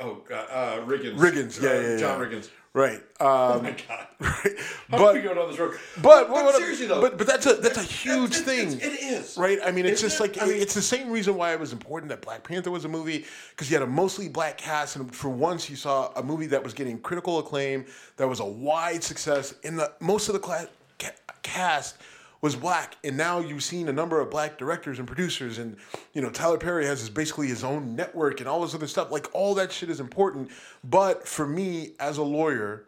[0.00, 0.46] oh, God.
[0.50, 1.16] Uh, Riggins.
[1.16, 1.96] Riggins, yeah, Uh, yeah, yeah.
[1.98, 2.48] John Riggins.
[2.74, 3.00] right.
[3.20, 4.06] Oh, Um, my God.
[4.20, 4.58] right.
[4.90, 5.78] How But we go down this road?
[6.02, 7.00] but, but what- seriously, though.
[7.00, 8.72] but but that's a that's a huge thing.
[8.80, 9.36] it is.
[9.36, 9.58] right.
[9.64, 11.72] I mean, it's Isn't just like I mean- it's the same reason why it was
[11.72, 15.14] important that Black Panther was a movie because you had a mostly black cast, and
[15.14, 17.84] for once you saw a movie that was getting critical acclaim,
[18.16, 21.10] that was a wide success, and the most of the cla- ca-
[21.42, 21.96] cast
[22.42, 25.76] was black, and now you've seen a number of black directors and producers, and
[26.12, 29.10] you know Tyler Perry has his basically his own network and all this other stuff.
[29.10, 30.50] Like all that shit is important,
[30.84, 32.86] but for me as a lawyer,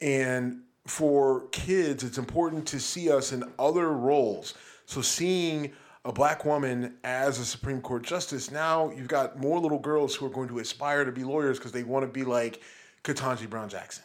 [0.00, 4.54] and for kids, it's important to see us in other roles.
[4.86, 5.72] So seeing
[6.04, 10.24] a black woman as a Supreme Court justice, now you've got more little girls who
[10.24, 12.62] are going to aspire to be lawyers because they want to be like
[13.02, 14.04] Ketanji Brown Jackson.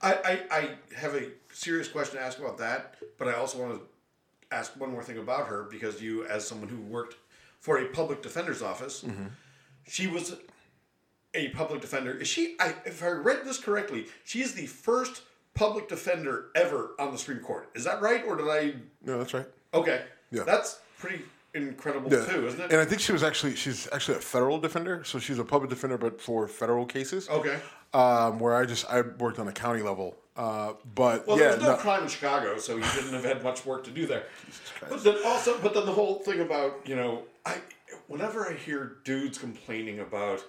[0.00, 1.26] I, I, I have a
[1.58, 3.80] serious question to ask about that, but I also want to
[4.56, 7.16] ask one more thing about her because you, as someone who worked
[7.60, 9.26] for a public defender's office, Mm-hmm.
[9.86, 10.36] she was
[11.34, 12.12] a public defender.
[12.12, 12.56] Is she?
[12.60, 15.22] I, if I read this correctly, she is the first
[15.54, 17.68] public defender ever on the Supreme Court.
[17.74, 18.74] Is that right, or did I?
[19.04, 19.46] No, that's right.
[19.74, 20.44] Okay, Yeah.
[20.44, 21.22] that's pretty
[21.54, 22.24] incredible Yeah.
[22.24, 22.70] too, isn't it?
[22.72, 25.68] And I think she was actually she's actually a federal defender, so she's a public
[25.68, 27.28] defender, but for federal cases.
[27.28, 27.58] okay.
[27.94, 31.56] Um, where I just I worked on the county level, uh, but Well, yeah, there
[31.56, 34.06] was no, no- crime in Chicago, so you didn't have had much work to do
[34.06, 34.24] there.
[34.88, 37.56] But then also, but then the whole thing about you know, I
[38.06, 40.42] whenever I hear dudes complaining about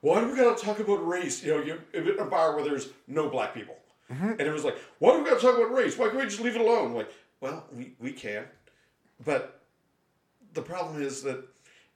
[0.00, 1.42] why do we gotta talk about race?
[1.44, 3.76] You know, you in a bar where there's no black people,
[4.12, 4.30] Mm-hmm.
[4.30, 5.96] and it was like, why do we gotta talk about race?
[5.96, 6.92] Why can't we just leave it alone?
[6.92, 8.44] like, well, we we can,
[9.24, 9.60] but
[10.54, 11.42] the problem is that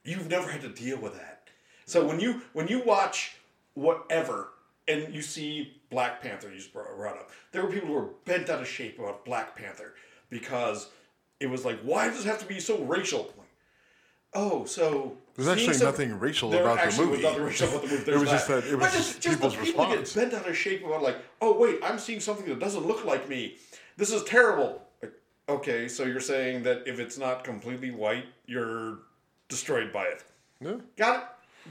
[0.03, 1.49] you've never had to deal with that.
[1.85, 3.35] So when you when you watch
[3.75, 4.49] whatever
[4.87, 8.09] and you see Black Panther, you just brought brought up, there were people who were
[8.25, 9.93] bent out of shape about Black Panther
[10.29, 10.89] because
[11.39, 13.33] it was like, why does it have to be so racial?
[13.37, 13.47] Like,
[14.33, 17.21] oh, so There's actually nothing racial about the movie.
[17.23, 18.11] nothing racial about the movie.
[18.11, 20.13] It was just that- it was just the people's people response.
[20.13, 23.05] get bent out of shape about like, oh wait, I'm seeing something that doesn't look
[23.05, 23.55] like me.
[23.95, 24.81] This is terrible.
[25.01, 25.13] Like,
[25.49, 28.99] okay, so you're saying that if it's not completely white, you're
[29.47, 30.23] destroyed by it.
[30.59, 30.75] Yeah.
[30.97, 31.23] Got it.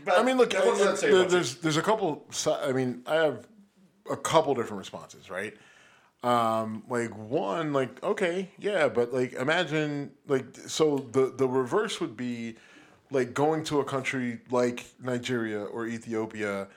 [0.05, 2.27] But I mean, look, does I- there- there's there's a couple.
[2.47, 3.47] I mean, I have
[4.11, 5.55] a couple different responses, right?
[6.23, 12.17] Um, like one, like okay, yeah, but like imagine like so the the reverse would
[12.17, 12.57] be
[13.11, 16.69] like going to a country like Nigeria or Ethiopia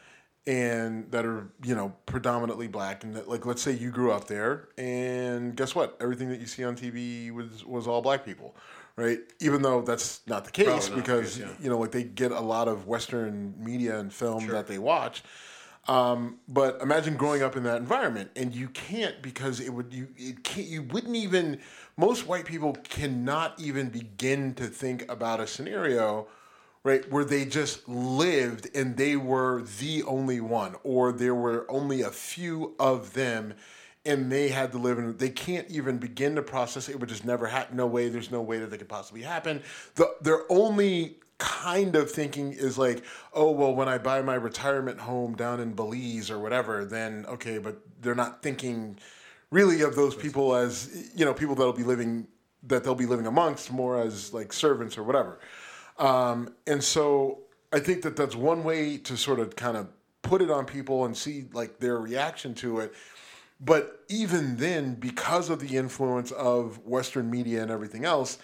[0.48, 4.28] and that are you know predominantly black and that, like let's say you grew up
[4.28, 8.56] there and guess what everything that you see on TV was was all black people
[8.96, 11.54] right even though that's not the case not the because case, yeah.
[11.62, 15.24] you know like they get a lot of western media and film that they watch
[15.90, 20.08] um, but imagine growing up in that environment and you can't because it would you
[20.18, 21.60] it can't you wouldn't even
[21.98, 26.28] most white people cannot even begin to think about a scenario
[26.84, 32.02] right where they just lived and they were the only one or there were only
[32.02, 33.56] a few of them
[34.06, 37.10] and they had to live in they can't even begin to process it, it would
[37.10, 39.64] just never happen no way there's no way that that could possibly happen.
[39.96, 45.00] The their only kind of thinking is like oh well when i buy my retirement
[45.00, 48.98] home down in belize or whatever then okay but they're not thinking
[49.50, 52.28] really of those people as you know people that'll be living
[52.64, 55.40] that they'll be living amongst more as like servants or whatever
[56.00, 57.40] um, and so
[57.72, 59.88] I think that that's one way to sort of kind of
[60.22, 62.94] put it on people and see like their reaction to it.
[63.62, 68.40] But even then, because of the influence of Western media and everything else,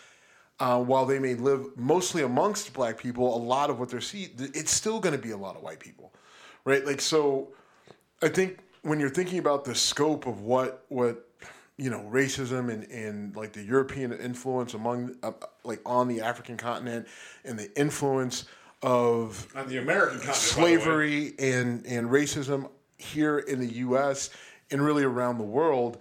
[0.59, 4.29] uh, while they may live mostly amongst black people, a lot of what they're see
[4.37, 6.13] it's still going to be a lot of white people,
[6.63, 6.85] right?
[6.85, 7.49] Like so,
[8.21, 11.27] I think when you're thinking about the scope of what what
[11.77, 15.31] you know racism and, and like the European influence among uh,
[15.63, 17.07] like on the African continent
[17.43, 18.45] and the influence
[18.81, 24.29] of on the American continent, slavery and and racism here in the U.S.
[24.71, 25.97] and really around the world,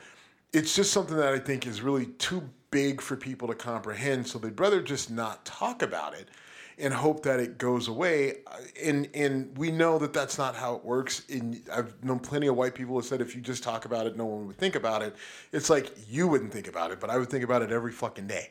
[0.53, 4.27] it's just something that I think is really too big for people to comprehend.
[4.27, 6.29] So they'd rather just not talk about it
[6.77, 8.39] and hope that it goes away.
[8.49, 11.23] Uh, and and we know that that's not how it works.
[11.31, 14.17] And I've known plenty of white people who said if you just talk about it,
[14.17, 15.15] no one would think about it.
[15.53, 18.27] It's like you wouldn't think about it, but I would think about it every fucking
[18.27, 18.51] day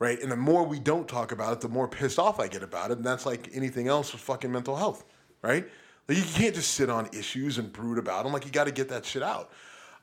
[0.00, 0.22] right?
[0.22, 2.92] And the more we don't talk about it, the more pissed off I get about
[2.92, 2.98] it.
[2.98, 5.04] And that's like anything else with fucking mental health,
[5.42, 5.68] right?
[6.08, 8.32] Like you can't just sit on issues and brood about them.
[8.32, 9.50] Like you got to get that shit out.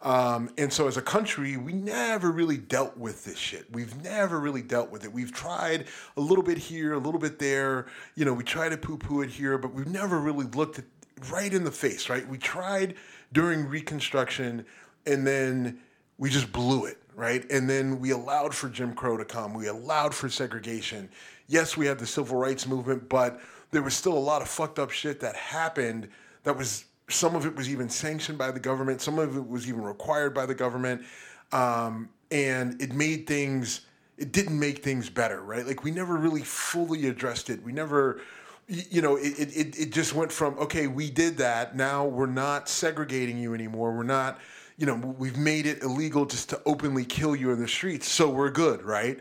[0.05, 3.65] Um, and so as a country, we never really dealt with this shit.
[3.71, 5.11] We've never really dealt with it.
[5.11, 7.87] We've tried a little bit here, a little bit there.
[8.13, 10.85] You know, we try to poo-poo it here, but we've never really looked at
[11.31, 12.27] right in the face, right?
[12.27, 12.93] We tried
[13.33, 14.67] during Reconstruction,
[15.07, 15.79] and then
[16.19, 17.43] we just blew it, right?
[17.49, 19.55] And then we allowed for Jim Crow to come.
[19.55, 21.09] We allowed for segregation.
[21.47, 24.77] Yes, we had the civil rights movement, but there was still a lot of fucked
[24.77, 26.09] up shit that happened
[26.43, 29.68] that was some of it was even sanctioned by the government, some of it was
[29.68, 31.03] even required by the government.
[31.51, 33.82] Um, and it made things
[34.18, 35.68] it didn't make things better, right?
[35.68, 37.62] Like we never really fully addressed it.
[37.64, 38.22] We never
[38.68, 41.76] you know, it, it, it- just went from, okay, we did that.
[41.76, 43.91] Now we're not segregating you anymore.
[43.95, 44.39] We're not,
[44.78, 48.10] you know, we've made it illegal just to openly kill you in the streets.
[48.10, 49.20] So we're good, right?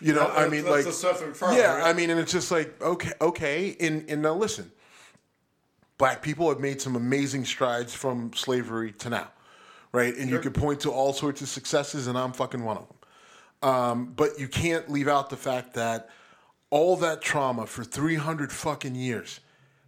[0.00, 1.86] You know, That- I mean, like, the stuff in front, yeah, right?
[1.86, 3.76] I mean, and it's just like, okay, okay.
[3.80, 4.70] And, and now listen,
[5.98, 9.28] black people have made some amazing strides from slavery to now,
[9.92, 10.16] right?
[10.16, 13.70] And you could point to all sorts of successes, and I'm fucking one of them.
[13.70, 16.10] Um, but you can't leave out the fact that
[16.70, 19.40] all that trauma for 300 fucking years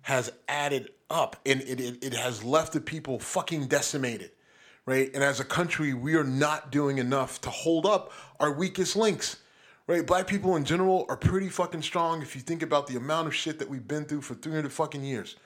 [0.02, 4.30] has added up and it, it, it has left the people fucking decimated,
[4.86, 5.10] right?
[5.14, 9.38] And as a country, we are not doing enough to hold up our weakest links,
[9.86, 10.06] right?
[10.06, 13.34] Black people in general are pretty fucking strong if you think about the amount of
[13.34, 15.36] shit that we've been through for 300 fucking years.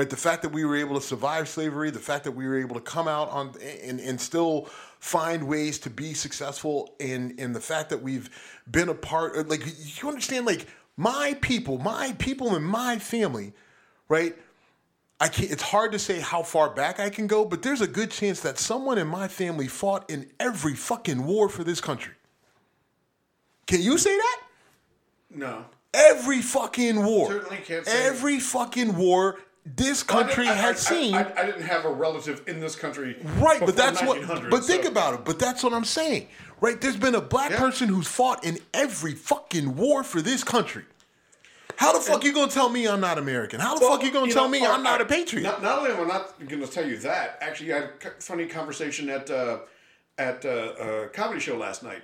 [0.00, 2.58] Right, the fact that we were able to survive slavery, the fact that we were
[2.58, 3.52] able to come out on
[3.84, 4.62] and, and still
[4.98, 8.30] find ways to be successful, and and the fact that we've
[8.70, 9.62] been a part, like
[10.00, 13.52] you understand, like my people, my people in my family,
[14.08, 14.34] right?
[15.20, 17.86] I can't, it's hard to say how far back I can go, but there's a
[17.86, 22.14] good chance that someone in my family fought in every fucking war for this country.
[23.66, 24.40] Can you say that?
[25.28, 25.66] No.
[25.92, 27.28] Every fucking war.
[27.28, 29.38] Certainly can't say- Every fucking war
[29.76, 31.14] this country I- I- has I- seen.
[31.14, 33.16] I, I didn't have a relative in this country.
[33.38, 34.18] Right, but that's what.
[34.18, 35.24] 1900, But think so- about it.
[35.24, 36.28] But that's what I'm saying.
[36.60, 37.58] Right, there's been a black Yeah.
[37.58, 40.84] person who's fought in every fucking war for this country.
[41.76, 43.58] How the fuck you gonna tell me I'm not American?
[43.60, 45.42] How the Well, fuck you gonna you tell know, me I'm not a patriot?
[45.44, 48.20] Not, not only am I not going to tell you that, actually, I had a
[48.20, 49.60] funny conversation at uh,
[50.18, 52.02] at uh, a comedy show last night.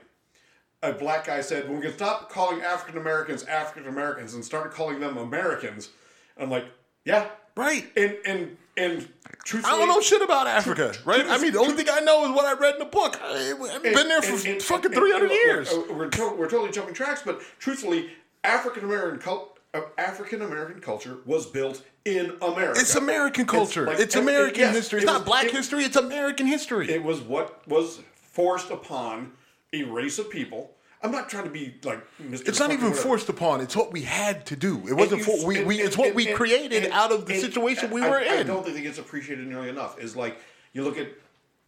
[0.83, 4.73] A black guy said, "When we can stop calling African Americans African Americans and start
[4.73, 5.91] calling them Americans,"
[6.39, 6.65] I'm like,
[7.07, 7.87] "Yeah, right.
[7.97, 9.09] And and and
[9.45, 11.25] truthfully, I don't know shit about Africa, right?
[11.27, 13.19] I mean, the only thing I know is what I read in the book.
[13.23, 15.73] I, I've been there for and- and- fucking 300 years.
[15.73, 18.11] We're, we're, to- we're totally jumping tracks, but truthfully,
[18.45, 19.53] African American cult.
[19.75, 22.81] Uh, African American culture was built in America.
[22.81, 23.87] It's American culture.
[23.91, 24.99] It's, like- and American yes, history.
[24.99, 25.85] it It's not was- black it- history.
[25.85, 26.91] It's American history.
[26.91, 29.33] It was what was forced upon
[29.73, 30.73] a race of people.
[31.07, 32.49] I'm not trying to be like Mr.
[32.49, 33.01] it's not even whatever.
[33.03, 33.61] forced upon.
[33.61, 34.87] It's what we had to do.
[34.89, 35.27] It wasn't.
[35.27, 37.91] You- For, we, and- we, it's and- what and- we created out of the situation
[37.91, 38.39] we were I in.
[38.41, 39.99] I don't think it's appreciated nearly enough.
[39.99, 40.39] Is like
[40.73, 41.09] you look at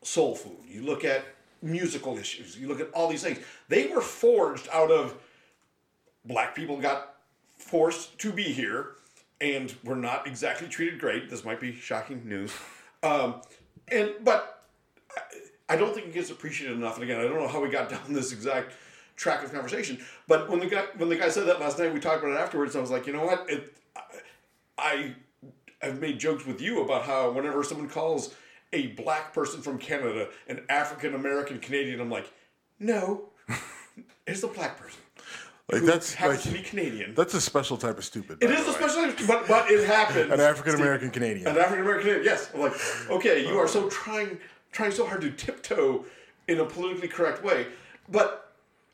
[0.02, 1.24] soul food, you look at
[1.62, 3.38] musical issues, you look at all these things.
[3.68, 5.14] They were forged out of
[6.24, 7.14] black people got
[7.56, 8.90] forced to be here
[9.40, 11.30] and were not exactly treated great.
[11.30, 12.52] This might be shocking news,
[13.02, 13.40] um,
[13.90, 14.62] and but
[15.68, 16.94] I don't think it gets appreciated enough.
[16.94, 18.72] And again, I don't know how we got down this exact
[19.18, 19.98] track of conversation.
[20.26, 22.40] But when the guy when the guy said that last night, we talked about it
[22.40, 22.74] afterwards.
[22.74, 23.50] I was like, you know what?
[23.50, 23.76] It,
[24.78, 25.14] I
[25.82, 28.34] have made jokes with you about how whenever someone calls
[28.72, 32.32] a black person from Canada an African American Canadian, I'm like,
[32.78, 33.28] no,
[34.26, 35.00] it's a black person.
[35.70, 37.14] Like that's happens like to be Canadian.
[37.14, 38.38] that's a special type of stupid.
[38.40, 40.32] It is a special, but but it happens.
[40.32, 41.46] An African American Canadian.
[41.46, 42.24] An African American Canadian.
[42.24, 42.50] Yes.
[42.54, 44.38] I'm like, okay, you are so trying
[44.72, 46.06] trying so hard to tiptoe
[46.46, 47.66] in a politically correct way,
[48.08, 48.47] but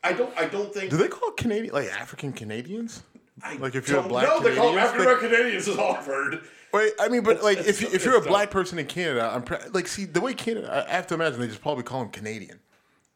[0.05, 3.03] I don't I don't think Do they call Canadian like African Canadians?
[3.43, 5.95] I like if you're a black No, They call them African American Canadians is all
[5.95, 6.41] I've heard.
[6.73, 9.29] Wait, I mean, but like if you, if you're a it's black person in Canada,
[9.33, 10.85] I'm pre- like see the way Canada.
[10.87, 12.59] I have to imagine they just probably call them Canadian,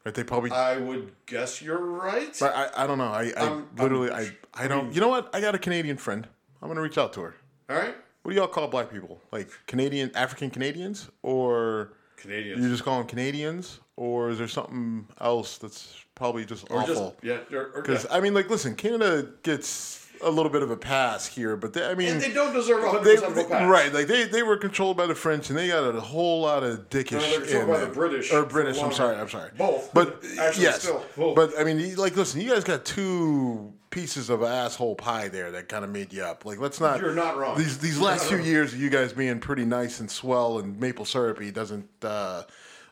[0.05, 0.13] right?
[0.15, 0.51] They probably.
[0.51, 2.35] I would guess you're right.
[2.39, 3.05] But I, I don't know.
[3.05, 4.93] I, I Um, literally um, I I don't.
[4.93, 5.29] You know what?
[5.33, 6.27] I got a Canadian friend.
[6.61, 7.35] I'm gonna reach out to her.
[7.69, 9.21] all right, What do y'all call black people?
[9.31, 12.61] Like Canadian, African Canadians, or Canadians.
[12.63, 16.91] you just call them Canadians, or is there something else that's probably just or just
[16.91, 17.15] awful?
[17.21, 18.15] yeah, or, or, Because yeah.
[18.15, 21.85] I mean, like, listen, Canada gets a little bit of a pass here, but they,
[21.85, 23.69] I mean, And they don't deserve 100 they, percent of a pass.
[23.69, 23.93] right?
[23.93, 26.89] Like they, they were controlled by the French, and they got a whole lot of
[26.89, 27.11] dickish.
[27.21, 27.89] No, controlled in by them.
[27.89, 28.79] the British or British.
[28.81, 29.51] I'm sorry, I'm sorry.
[29.57, 29.93] Both.
[29.93, 31.35] but Actually, yes, still, both.
[31.35, 35.67] but I mean, like, listen, you guys got two pieces of asshole pie there that
[35.67, 36.45] kind of made you up.
[36.45, 36.99] Like, let's not.
[37.01, 37.57] You're not wrong.
[37.57, 38.45] These these You're last few wrong.
[38.45, 42.43] years of you guys being pretty nice and swell and maple syrupy doesn't uh,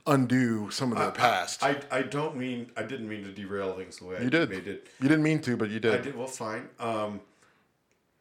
[0.07, 1.63] undo some of the past.
[1.63, 4.49] I, I don't mean I didn't mean to derail things the way I you did.
[4.49, 4.87] made it.
[4.99, 5.93] You didn't mean to, but you did.
[5.93, 6.67] I did well, fine.
[6.79, 7.21] Um,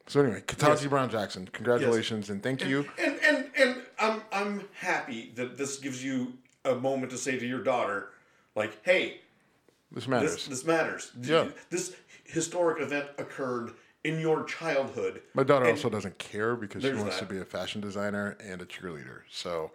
[0.07, 0.85] So anyway, Ketanji Yes.
[0.87, 2.85] Brown Jackson, congratulations and thank you.
[2.99, 6.33] and and and I'm I'm happy that this gives you
[6.65, 8.09] a moment to say to your daughter,
[8.55, 9.21] like, hey,
[9.91, 10.33] This matters.
[10.35, 11.11] this this matters.
[11.21, 11.49] Yeah.
[11.69, 13.71] This historic event occurred
[14.03, 15.21] in your childhood.
[15.33, 17.27] My daughter also doesn't care because she wants that.
[17.27, 19.21] to be a fashion designer and a cheerleader.
[19.29, 19.71] So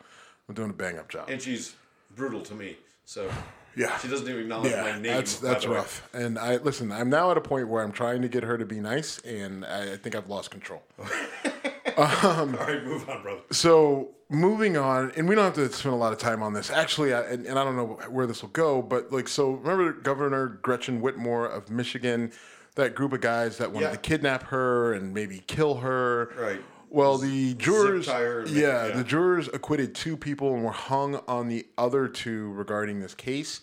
[0.48, 1.28] I'm doing a bang up job.
[1.30, 1.74] and she's
[2.14, 2.76] brutal to me.
[3.04, 3.30] So
[3.76, 3.96] Yeah.
[3.98, 5.02] she doesn't even acknowledge yeah, my name.
[5.02, 5.76] that's that's the way.
[5.76, 6.08] rough.
[6.12, 6.92] And I listen.
[6.92, 9.64] I'm now at a point where I'm trying to get her to be nice, and
[9.64, 10.82] I, I think I've lost control.
[11.96, 13.40] All um, right, move on, brother.
[13.50, 16.70] So moving on, and we don't have to spend a lot of time on this.
[16.70, 19.92] Actually, I, and, and I don't know where this will go, but like, so remember
[19.92, 22.32] Governor Gretchen Whitmer of Michigan,
[22.76, 23.92] that group of guys that wanted Yeah.
[23.92, 26.30] to kidnap her and maybe kill her.
[26.38, 26.62] Right.
[26.92, 28.96] Well, the jurors, tie her and make- yeah, yeah.
[28.96, 33.60] the jurors acquitted two people and were hung on the other two regarding this case.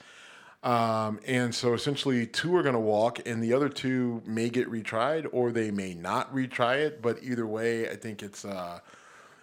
[0.63, 4.69] Um, and so essentially, two are going to walk, and the other two may get
[4.69, 7.01] retried, or they may not retry it.
[7.01, 8.79] But either way, I think it's uh,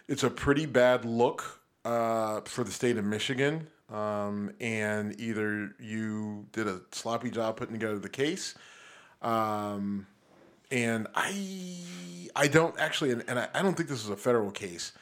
[0.08, 3.68] it's a pretty bad look uh, for the state of Michigan.
[3.88, 8.54] um, and either you did a sloppy job putting together the case,
[9.22, 10.06] um,
[10.70, 11.78] and I
[12.34, 14.92] I don't actually, and, and I, I, don't think this is a federal case,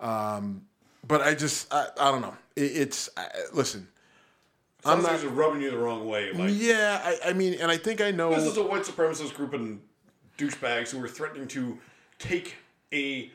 [0.00, 0.66] um,
[1.06, 2.36] but I just I, I don't know.
[2.56, 3.88] It, it's I, listen.
[4.82, 6.32] Some I'm not rubbing you the wrong way.
[6.32, 9.34] Like, yeah, I, I mean, and I think I know this is a white supremacist
[9.34, 9.80] group and
[10.38, 11.78] douchebags who are threatening to
[12.18, 12.56] take
[12.92, 13.30] a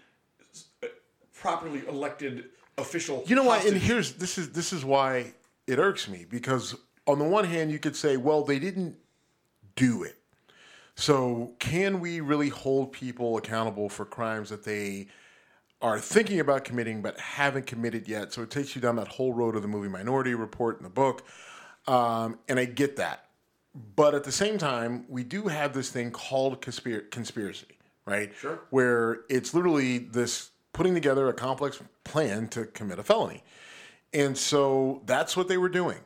[1.33, 2.45] properly elected
[2.77, 3.23] official.
[3.27, 3.59] You know why?
[3.59, 5.33] And here's this is this is why
[5.67, 6.75] it irks me because
[7.05, 8.97] on the one hand you could say, well, they didn't
[9.75, 10.16] do it.
[10.97, 15.07] So can we really hold people accountable for crimes that they
[15.79, 18.33] are thinking about committing but haven't committed yet?
[18.33, 20.89] So it takes you down that whole road of the movie Minority Report in the
[20.89, 21.23] book,
[21.85, 23.25] um, and I get that.
[23.95, 27.77] But at the same time, we do have this thing called conspir- conspiracy,
[28.07, 28.31] right?
[28.35, 28.59] Sure.
[28.71, 33.43] Where it's literally this putting together a complex plan to commit a felony.
[34.13, 35.99] And so that's what they were doing.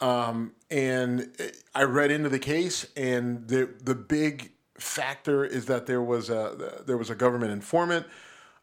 [0.00, 1.30] Um, and
[1.74, 6.82] I read into the case, and the the big factor is that there was a
[6.86, 8.06] there was a government informant,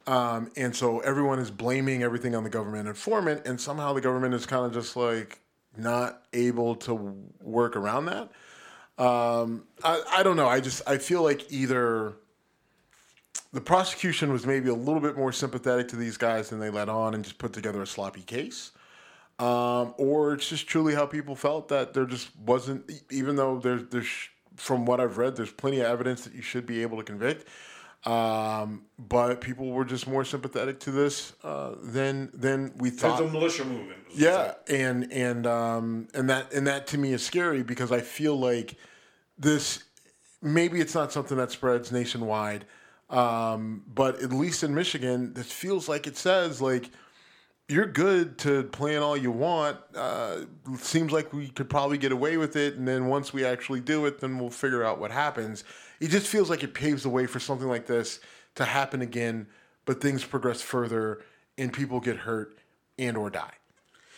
[0.07, 4.33] um, and so everyone is blaming everything on the government informant, and somehow the government
[4.33, 5.39] is kind of just like
[5.77, 8.29] not able to work around that.
[8.97, 10.47] Um, I, I don't know.
[10.47, 12.13] I just I feel like either
[13.53, 16.89] the prosecution was maybe a little bit more sympathetic to these guys than they let
[16.89, 18.71] on and just put together a sloppy case.
[19.41, 23.83] Um, or it's just truly how people felt that there just wasn't, even though there's,
[23.89, 27.03] there's, from what I've read, there's plenty of evidence that you should be able to
[27.03, 27.47] convict.
[28.05, 33.21] Um, but people were just more sympathetic to this uh, than than we thought.
[33.21, 33.99] It's a militia movement.
[34.15, 38.35] Yeah, and and um, and that and that to me is scary because I feel
[38.35, 38.75] like
[39.37, 39.83] this
[40.41, 42.65] maybe it's not something that spreads nationwide,
[43.11, 46.89] um, but at least in Michigan, this feels like it says like
[47.71, 49.77] you're good to plan all you want.
[49.95, 50.41] Uh,
[50.77, 54.05] seems like we could probably get away with it, and then once we actually do
[54.05, 55.63] it, then we'll figure out what happens.
[56.01, 58.19] It just feels like it paves the way for something like this
[58.55, 59.47] to happen again,
[59.85, 61.21] but things progress further
[61.57, 62.57] and people get hurt
[62.99, 63.53] and or die.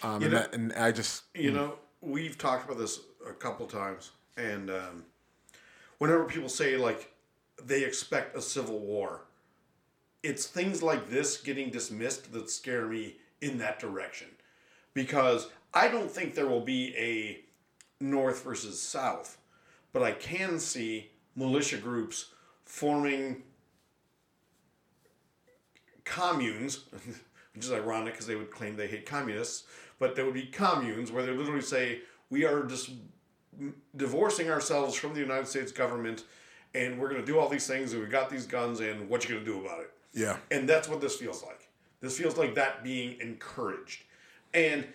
[0.01, 1.55] Um, and, know, that, and, I just you mm.
[1.55, 5.03] know we've talked about this a couple times, and um,
[5.99, 7.13] whenever people say like
[7.63, 9.25] they expect a civil war.
[10.23, 14.27] It's things like this getting dismissed that scare me in that direction.
[14.93, 17.41] Because I don't think there will be a
[18.03, 19.37] North versus South,
[19.91, 22.31] but I can see militia groups
[22.65, 23.43] forming
[26.03, 26.85] communes,
[27.53, 29.63] which is ironic because they would claim they hate communists,
[29.99, 32.91] but there would be communes where they literally say, we are just
[33.95, 36.23] divorcing ourselves from the United States government
[36.75, 39.23] and we're going to do all these things, and we got these guns, and what
[39.23, 39.91] you going to do about it?
[40.13, 40.37] Yeah.
[40.51, 41.62] And that's what this feels like.
[42.03, 44.03] This feels like that being encouraged.
[44.53, 44.85] And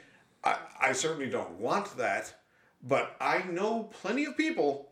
[0.44, 2.34] I, I certainly don't want that,
[2.82, 4.90] but I know plenty of people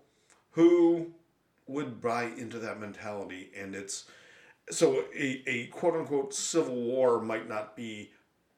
[0.52, 1.12] who
[1.68, 3.50] would buy into that mentality.
[3.54, 4.06] And it's
[4.70, 8.10] so a, a quote unquote civil war might not be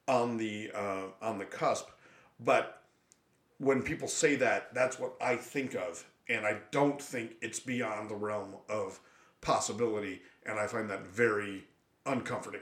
[0.06, 1.88] on the uh, on the cusp,
[2.40, 2.82] but
[3.58, 8.10] when people say that, that's what I think of and I don't think it's beyond
[8.10, 9.00] the realm of
[9.40, 11.64] possibility, and I find that very
[12.06, 12.60] uncomforting.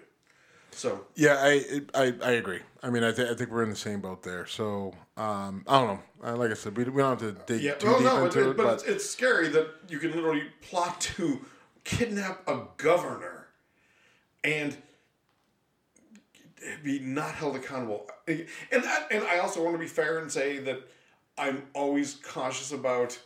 [0.76, 2.60] So yeah, I I, I agree.
[2.82, 4.46] I mean, I, th- I think we're in the same boat there.
[4.46, 6.02] So um, I don't know.
[6.22, 8.24] Uh, like I said, we, we don't have to dig yeah, too well, deep no,
[8.26, 11.44] into it, it, but, but it's, it's scary that you can literally plot to
[11.84, 13.46] kidnap a governor
[14.44, 14.76] and
[16.82, 18.08] be not held accountable.
[18.28, 20.80] And that, and I also want to be fair and say that
[21.38, 23.18] I'm always cautious about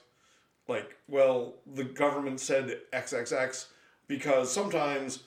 [0.68, 3.66] like, well, the government said XXX
[4.06, 5.24] because sometimes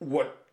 [0.00, 0.46] what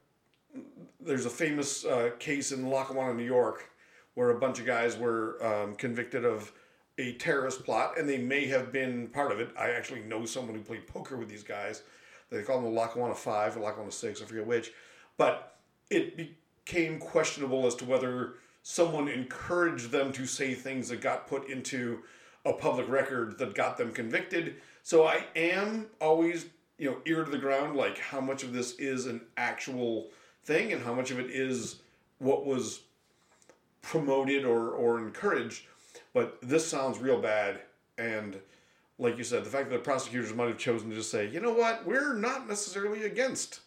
[1.00, 3.70] there's a famous uh, case in Lackawanna, New York,
[4.16, 6.52] where a bunch of guys were um, convicted of
[6.98, 9.50] a terrorist plot, and they may have been part of it.
[9.58, 11.84] I actually know someone who played poker with these guys.
[12.30, 14.72] They call them the Lackawanna Five or Lackawanna Six, I forget which.
[15.18, 15.58] But
[15.90, 18.34] it became questionable as to whether
[18.64, 22.00] someone encouraged them to say things that got put into
[22.46, 24.56] a public record that got them convicted.
[24.84, 26.48] So I am always,
[26.78, 30.10] you know, ear to the ground, like how much of this is an actual
[30.48, 31.82] thing and how much of it is
[32.20, 32.82] what was
[33.82, 35.66] promoted or, or encouraged.
[36.14, 37.60] But this sounds real bad.
[37.98, 38.40] And
[38.98, 41.42] like you said, the fact that the prosecutors might have chosen to just say, you
[41.42, 43.60] know what, we're not necessarily against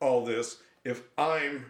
[0.00, 0.58] all this.
[0.84, 1.66] If I'm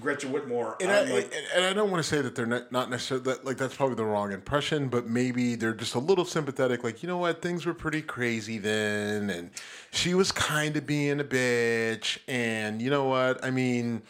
[0.00, 0.80] Gretchen Whitmer.
[0.80, 3.44] And I, like, and I don't want to say that they're not, not necessarily that,
[3.44, 6.82] like that's probably the wrong impression, but maybe they're just a little sympathetic.
[6.82, 9.50] Like you know what, things were pretty crazy then, and
[9.90, 14.02] she was kind of being a bitch, and you know what, I mean,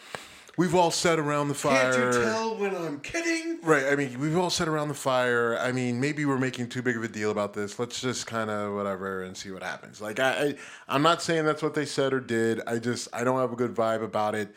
[0.56, 1.92] we've all sat around the fire.
[1.92, 3.58] Can't you tell when I'm kidding?
[3.62, 3.86] Right.
[3.86, 5.58] I mean, we've all sat around the fire.
[5.58, 7.78] I mean, maybe we're making too big of a deal about this.
[7.78, 10.00] Let's just kind of whatever and see what happens.
[10.00, 10.54] Like, I, I,
[10.88, 12.60] I'm not saying that's what they said or did.
[12.66, 14.54] I just, I don't have a good vibe about it.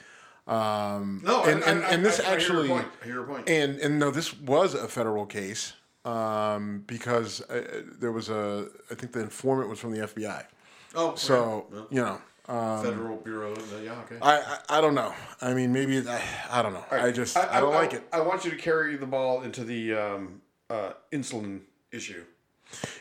[0.48, 2.88] Um, No, and, I- I- and this I- I hear your actually, point.
[3.02, 3.50] I hear your point.
[3.50, 5.74] and and no, this was a federal case
[6.06, 10.46] um, because uh, there was a, I think the informant was from the FBI.
[10.93, 11.96] Oh, So okay.
[11.96, 13.54] you know, Well, Federal Bureau.
[13.54, 14.18] uh, Yeah, okay.
[14.22, 15.14] I, I I don't know.
[15.41, 16.22] I mean, maybe I,
[16.52, 16.86] I don't know.
[16.91, 18.04] I just I, don't like it.
[18.14, 22.24] I want you to carry the ball into the um, uh, insulin issue.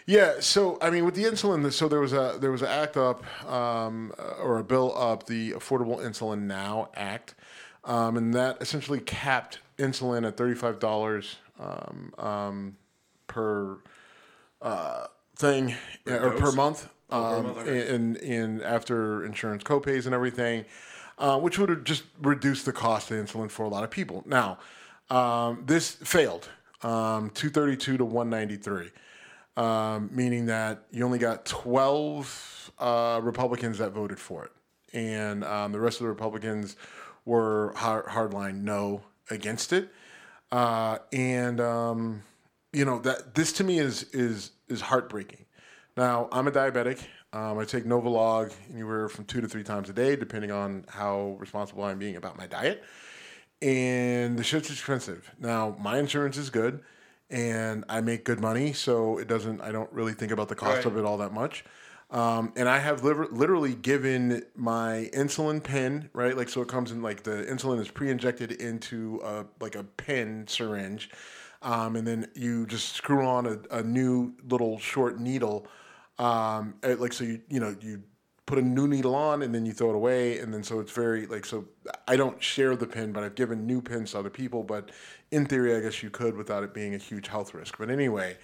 [0.07, 2.97] Yeah, so I mean, with the insulin, so there was a there was an act
[2.97, 7.35] up um, uh, or a bill up, the Affordable Insulin Now Act,
[7.85, 12.77] um, and that essentially capped insulin at thirty five dollars um, um,
[13.27, 13.79] per
[14.61, 15.07] uh,
[15.37, 15.75] thing
[16.07, 20.65] yeah, or per month, per um, month, in after insurance copays and everything,
[21.19, 24.23] uh, which would have just reduced the cost of insulin for a lot of people.
[24.27, 24.59] Now,
[25.11, 26.49] um, this failed,
[26.83, 28.91] um, two thirty two to one ninety three
[29.57, 34.53] um, meaning that you only got 12 uh, Republicans that voted for it.
[34.93, 36.77] And um, the rest of the Republicans
[37.25, 39.91] were hard, hardline no against it.
[40.53, 42.23] Uh, and, um,
[42.73, 45.45] you know, that this to me is, is, is heartbreaking.
[45.97, 47.05] Now, I'm a diabetic.
[47.33, 51.37] Um, I take Novolog anywhere from two to three times a day, depending on how
[51.41, 52.85] responsible I'm being about my diet
[53.65, 55.31] and the shit's expensive.
[55.39, 56.81] Now, my insurance is good,
[57.31, 59.61] and I make good money, so it doesn't.
[59.61, 60.87] I don't really think about the cost Right.
[60.87, 61.64] of it all that much.
[62.11, 66.37] Um, and I have liver- literally given my insulin pen, right?
[66.37, 70.47] Like, so it comes in like the insulin is pre-injected into a, like a pen
[70.47, 71.11] syringe,
[71.62, 75.66] um, and then you just screw on a, a new little short needle,
[76.18, 78.03] um, eh, like so you you know you
[78.47, 80.93] put a new needle on and then you throw it away and then so it's
[80.93, 81.64] very like so
[82.07, 84.91] I don't share the pin but I've given new pins to other people but
[85.35, 88.37] in theory I guess you could without it being a huge health risk but anyway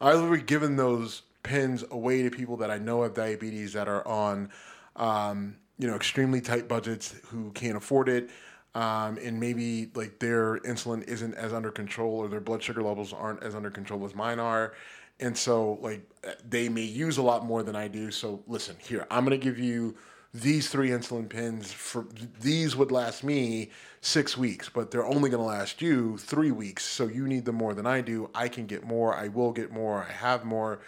[0.00, 4.06] I've already given those pins away to people that I know have diabetes that are
[4.06, 4.50] on
[4.96, 8.30] um, you know extremely tight budgets who can't afford it
[8.74, 13.12] um, and maybe like their insulin isn't as under control or their blood sugar levels
[13.12, 14.74] aren't as under control as mine are
[15.20, 16.02] and so like
[16.48, 18.10] they may use a lot more than I do.
[18.10, 19.96] So listen, here I'm gonna give you
[20.40, 21.72] these three insulin pins.
[21.72, 22.06] For
[22.40, 23.70] these would last me
[24.00, 26.84] six weeks, but they're only gonna last you three weeks.
[26.84, 28.30] So you need them more than I do.
[28.34, 29.14] I can get more.
[29.14, 30.06] I will get more.
[30.08, 30.80] I have more,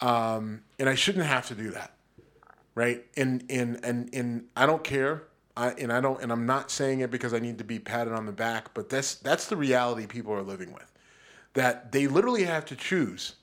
[0.00, 1.94] um, and I shouldn't have to do that,
[2.74, 3.04] right?
[3.16, 5.24] And and and and I don't care.
[5.56, 8.12] I, and I don't, and I'm not saying it because I need to be patted
[8.14, 10.90] on the back, but that's that's the reality people are living with.
[11.54, 13.34] That they literally have to choose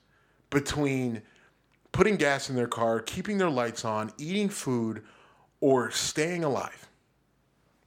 [0.50, 1.22] between
[1.92, 5.02] putting gas in their car, keeping their lights on, eating food,
[5.60, 6.88] or staying alive.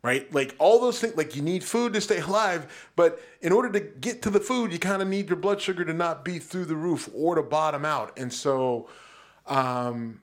[0.04, 0.34] Right?
[0.34, 3.80] Like all those things, like you need food to stay alive, but in order to
[3.80, 6.66] get to the food, you kind of need your blood sugar to not be through
[6.66, 8.18] the roof or to bottom out.
[8.18, 8.90] And so
[9.46, 10.20] um,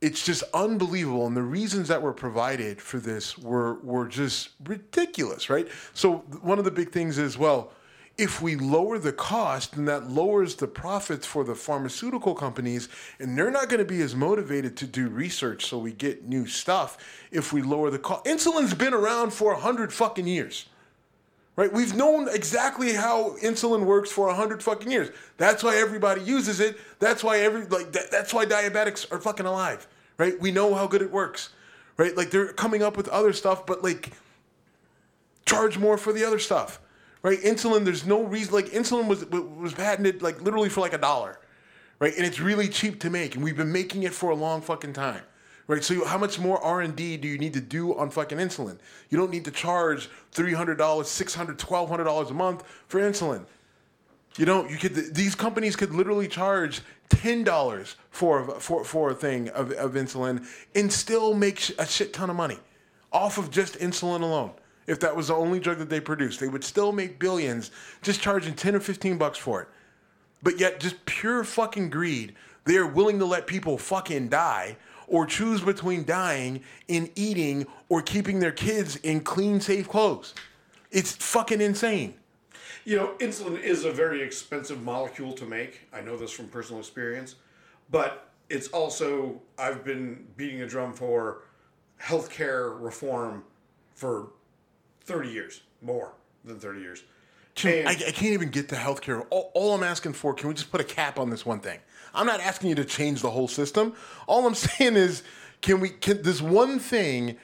[0.00, 1.26] it's just unbelievable.
[1.26, 5.66] And the reasons that were provided for this were, were just ridiculous, right?
[5.92, 7.72] So one of the big things is, well,
[8.18, 12.88] if we lower the cost, then that lowers the profits for the pharmaceutical companies,
[13.18, 16.46] and they're not going to be as motivated to do research so we get new
[16.46, 16.96] stuff
[17.30, 18.24] if we lower the cost.
[18.24, 20.66] Insulin's been around for a hundred fucking years.
[21.56, 21.72] Right?
[21.72, 25.10] We've known exactly how insulin works for a hundred fucking years.
[25.38, 26.78] That's why everybody uses it.
[26.98, 29.86] That's why every like that, that's why diabetics are fucking alive.
[30.18, 30.38] Right?
[30.38, 31.50] We know how good it works.
[31.96, 32.14] Right?
[32.14, 34.12] Like they're coming up with other stuff, but like
[35.46, 36.78] charge more for the other stuff.
[37.26, 37.42] Right?
[37.42, 41.40] Insulin, there's no reason like insulin was was patented like literally for like a dollar.
[41.98, 42.14] Right?
[42.16, 44.92] And it's really cheap to make and we've been making it for a long fucking
[44.92, 45.22] time.
[45.66, 45.82] Right?
[45.82, 48.78] So how much more R&D do you need to do on fucking insulin?
[49.10, 53.44] You don't need to charge $300, $600, $1200 a month for insulin.
[54.36, 54.70] You don't.
[54.70, 54.94] You could.
[55.12, 60.46] These companies could literally charge ten dollars for for for a thing of, of insulin
[60.76, 62.58] and still make a shit ton of money
[63.12, 64.52] off of just insulin alone.
[64.86, 67.70] If that was the only drug that they produced, they would still make billions
[68.02, 69.68] just charging ten or fifteen bucks for it.
[70.42, 72.34] But yet, just pure fucking greed,
[72.64, 74.76] they are willing to let people fucking die
[75.08, 80.34] or choose between dying and eating or keeping their kids in clean, safe clothes.
[80.90, 82.14] It's fucking insane.
[82.84, 85.88] You know, insulin is a very expensive molecule to make.
[85.92, 87.36] I know this from personal experience.
[87.90, 91.42] But it's also, I've been beating a drum for
[92.00, 93.44] healthcare reform
[93.94, 94.30] for
[95.06, 96.12] 30 years, more
[96.44, 97.02] than 30 years.
[97.64, 99.24] And- I, I can't even get to healthcare.
[99.30, 101.78] All, all I'm asking for, can we just put a cap on this one thing?
[102.14, 103.94] I'm not asking you to change the whole system.
[104.26, 105.22] All I'm saying is,
[105.62, 105.88] can we?
[105.90, 107.36] Can this one thing?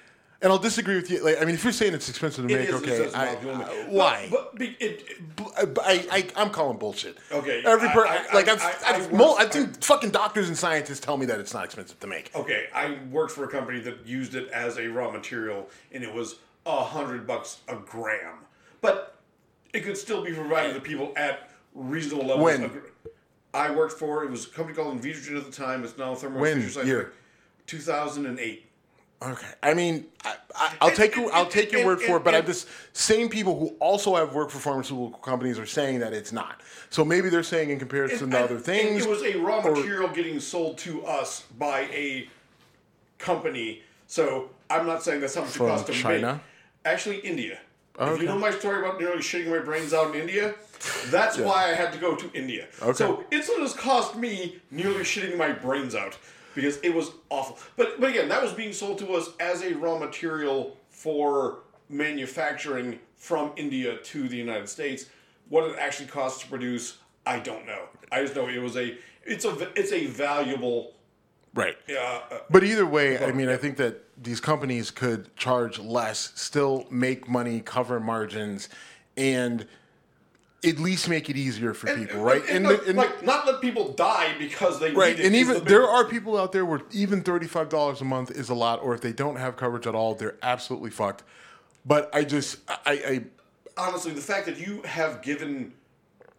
[0.42, 1.22] And I'll disagree with you.
[1.24, 3.58] Like, I mean, if you're saying it's expensive to It make, is okay, I, uh,
[3.58, 4.28] But- why?
[4.28, 5.18] But, be- it, it-
[5.56, 7.16] I, I, I, I'm calling bullshit.
[7.30, 8.04] Okay, Every per,
[8.34, 11.64] like I've, I've worked- I've seen fucking doctors and scientists tell me that it's not
[11.64, 12.32] expensive to make.
[12.34, 16.12] okay, I worked for a company that used it as a raw material, and it
[16.12, 16.36] was
[16.66, 18.34] a hundred bucks a gram.
[18.80, 19.16] But
[19.72, 22.44] it could still be provided to people at reasonable levels.
[22.44, 22.64] When?
[22.64, 22.76] of-
[23.54, 25.84] I worked for it was a company called Invitrogen at the time.
[25.84, 26.62] It's now Thermo When?
[26.62, 27.12] Fisher Year?
[27.66, 28.66] Two thousand and eight.
[29.20, 29.46] Okay.
[29.62, 32.34] I mean, I, I, I'll And- take your, I'll take your word for it, but
[32.34, 36.32] I just same people who also have worked for pharmaceutical companies are saying that it's
[36.32, 36.60] not.
[36.90, 39.04] So maybe they're saying in comparison to other things.
[39.04, 42.28] It was a raw or- material getting sold to us by a
[43.18, 43.82] company.
[44.08, 46.32] So I'm not saying that's how much From it costs to China?
[46.34, 46.42] make.
[46.84, 47.58] Actually, India.
[48.00, 50.54] If you know my story about nearly shitting my brains out in India,
[51.06, 52.66] that's why I had to go to India.
[52.80, 52.92] Okay.
[52.92, 56.16] So insulin has cost me nearly shitting my brains out
[56.54, 57.58] because it was awful.
[57.76, 61.58] But but again, that was being sold to us as a raw material for
[61.88, 65.06] manufacturing from India to the United States.
[65.48, 67.84] What it actually costs to produce, I don't know.
[68.10, 70.94] I just know it was a it's a it's a valuable.
[71.54, 71.76] Right.
[71.90, 71.94] Uh,
[72.30, 76.86] uh, But either way, I mean, I think that these companies could charge less, still
[76.90, 78.68] make money, cover margins,
[79.16, 79.66] and
[80.64, 82.42] at least make it easier for people, right?
[82.48, 85.54] And, the- like, like, not let people die because they Right, need and is even
[85.54, 88.80] the there are people out there where even thirty-five dollars a month is a lot,
[88.80, 91.24] or if they don't have coverage at all, they're absolutely fucked.
[91.84, 93.24] But I just, I, I
[93.76, 95.72] honestly, the fact that you have given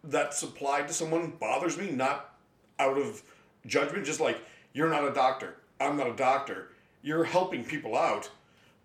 [0.04, 2.34] that supply to someone bothers me, not
[2.78, 3.22] out of
[3.66, 4.38] judgment, just like
[4.74, 5.56] you're not a doctor.
[5.80, 6.68] I'm not a doctor.
[7.02, 8.28] You're helping people out,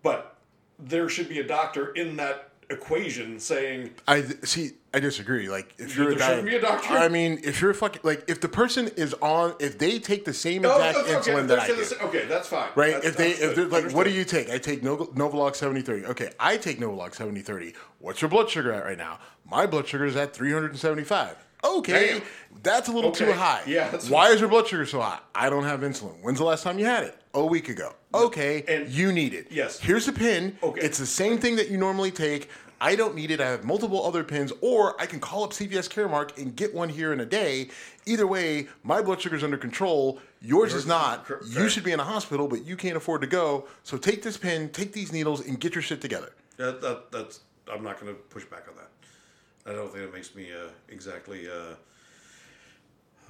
[0.02, 0.36] but
[0.78, 4.72] there should be a doctor in that equation saying, I see.
[4.92, 5.48] I disagree.
[5.48, 6.94] Like, if you're a There guy, shouldn't be a doctor?
[6.94, 10.24] I mean, if you're a fucking like, if the person is on, if they take
[10.24, 12.68] the same oh, exact okay, insulin okay, that I do, okay, that's fine.
[12.74, 12.94] right?
[12.94, 14.50] That's- if they, if they're like, what do you take?
[14.50, 16.06] I take Nov- Novolog seventy thirty.
[16.06, 17.74] Okay, I take Novolog seventy thirty.
[17.98, 19.18] What's your blood sugar at right now?
[19.48, 21.36] My blood sugar is at three hundred and seventy five.
[21.64, 22.22] Okay, Damn.
[22.62, 23.62] that's a little too high.
[23.66, 25.18] Yeah, that's Why is your blood sugar so high?
[25.34, 26.22] I don't have insulin.
[26.22, 27.16] When's the last time you had it?
[27.34, 27.94] A week ago.
[28.14, 29.48] Okay, And- you need it.
[29.50, 29.78] Yes.
[29.78, 30.56] Here's a pin.
[30.62, 30.80] Okay.
[30.80, 32.48] It's the same thing that you normally take.
[32.82, 33.42] I don't need it.
[33.42, 36.88] I have multiple other pins, or I can call up CVS Caremark and get one
[36.88, 37.68] here in a day.
[38.06, 40.18] Either way, my blood sugar's under control.
[40.40, 41.26] Yours, is not.
[41.26, 43.68] cor- You should be in a hospital, but you can't afford to go.
[43.82, 46.32] So take this pin, take these needles, and get your shit together.
[46.56, 47.40] That, that, that's.
[47.70, 48.88] I'm not going to push back on that.
[49.66, 51.74] I don't think it makes me uh, exactly uh,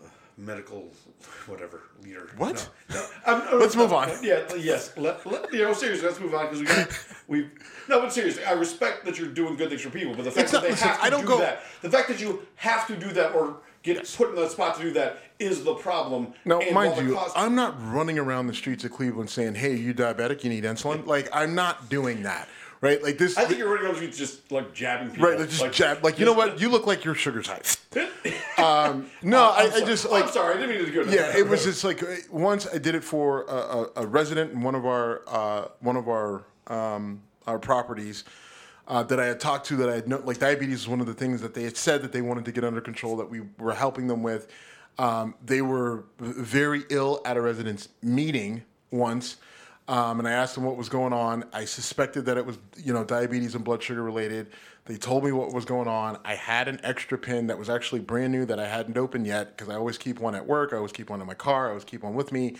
[0.03, 0.07] uh,
[0.37, 0.89] medical,
[1.47, 2.31] whatever leader.
[2.37, 2.69] What?
[2.89, 4.09] No, no, I'm- I'm- Let's move on.
[4.23, 4.43] Yeah.
[4.57, 4.93] Yes.
[4.97, 6.89] Let, let, you know, seriously, let's move on because we got
[7.29, 7.49] we.
[7.89, 10.45] No, but seriously, I respect that you're doing good things for people, but the fact
[10.45, 12.21] It's that not- they listen, have to I don't do go- that, the fact that
[12.21, 15.65] you have to do that or get put in the spot to do that is
[15.65, 16.35] the problem.
[16.45, 19.75] Now, And mind you, cost- I'm not running around the streets of Cleveland saying, "Hey,
[19.75, 20.45] you diabetic?
[20.45, 22.47] You need insulin." Like, I'm not doing that,
[22.81, 23.03] right?
[23.03, 23.37] Like this.
[23.37, 25.29] I think you're around the streets just like jabbing people.
[25.29, 26.05] Right, like just jab.
[26.05, 26.61] Like you know what?
[26.61, 27.63] You look like your sugar's high.
[28.59, 31.03] Um, no, I, I just like I'm sorry, I didn't mean to go.
[31.03, 34.53] down yeah, it was just like once I did it for a, a, a resident
[34.53, 38.25] in one of our uh, one of our um, our properties
[38.87, 41.07] uh, that I had talked to that I had no, like diabetes is one of
[41.07, 43.43] the things that they had said that they wanted to get under control that we
[43.59, 44.49] were helping them with.
[44.99, 49.37] Um, they were very ill at a resident's meeting once.
[49.91, 51.45] Um, and I asked them what was going on.
[51.53, 54.47] I suspected that it was, you know, diabetes and blood sugar related.
[54.85, 56.17] They told me what was going on.
[56.25, 59.57] I had an extra pin that was actually brand new that I hadn't opened yet
[59.57, 60.73] because I always keep one at work.
[60.73, 61.67] I always keep one in my car.
[61.67, 62.55] I always keep one with me.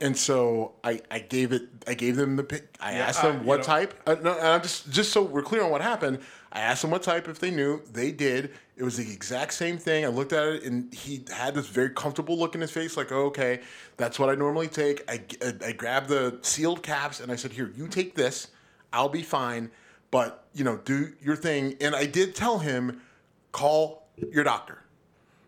[0.00, 1.64] And so I, I gave it.
[1.88, 2.44] I gave them the.
[2.44, 3.94] pic- I Yeah, asked uh, them you what know- type.
[4.06, 6.20] Uh, no, and I'm just just so we're clear on what happened.
[6.52, 7.82] I asked them what type if they knew.
[7.92, 8.50] They did.
[8.76, 10.04] It was the exact same thing.
[10.04, 13.12] I looked at it and he had this very comfortable look in his face, like,
[13.12, 13.60] oh, okay,
[13.96, 15.04] that's what I normally take.
[15.08, 18.48] I, I, I grabbed the sealed caps and I said, here, you take this.
[18.92, 19.70] I'll be fine.
[20.10, 21.76] But, you know, do your thing.
[21.80, 23.00] And I did tell him,
[23.52, 24.80] call your doctor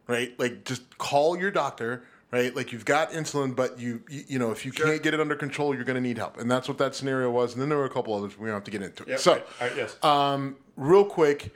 [0.07, 0.39] right?
[0.39, 2.55] Like just call your doctor, right?
[2.55, 5.35] Like you've got insulin, but you you, you know if you can't get it under
[5.35, 7.55] control, you're going to need help, and that's what that scenario was.
[7.55, 9.05] And then there were a couple others we don't have to get into.
[9.07, 9.97] Yep, so, right, right, yes.
[10.03, 11.55] um, real quick.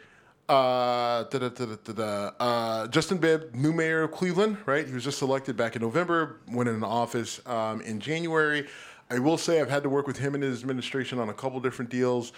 [0.49, 4.87] Uh, da, da, da, uh, Justin Bibb, new mayor of Cleveland, right?
[4.87, 8.69] He was just elected back in November, went in office um, in January.
[9.11, 11.59] I will say I've had to work with him and his administration on a couple
[11.59, 12.33] different deals.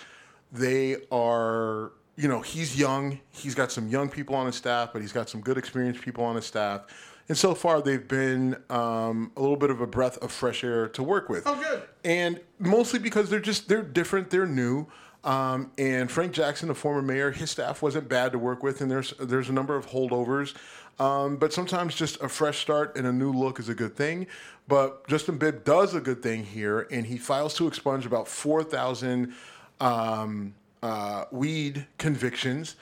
[0.52, 3.20] They are you know, he's young.
[3.30, 6.24] He's got some young people on his staff, but he's got some good experienced people
[6.24, 6.82] on his staff.
[7.28, 10.88] And so far, they've been um, a little bit of a breath of fresh air
[10.88, 11.44] to work with.
[11.46, 11.82] Oh, good.
[12.04, 14.88] And mostly because they're just they're different, they're new.
[15.24, 18.90] Um, and Frank Jackson, the former mayor, his staff wasn't bad to work with, and
[18.90, 20.54] there's there's a number of holdovers.
[21.00, 24.26] Um, but sometimes just a fresh start and a new look is a good thing.
[24.66, 29.32] But Justin Bibb does a good thing here, and he files to expunge about 4,000
[29.80, 32.76] um, uh, weed convictions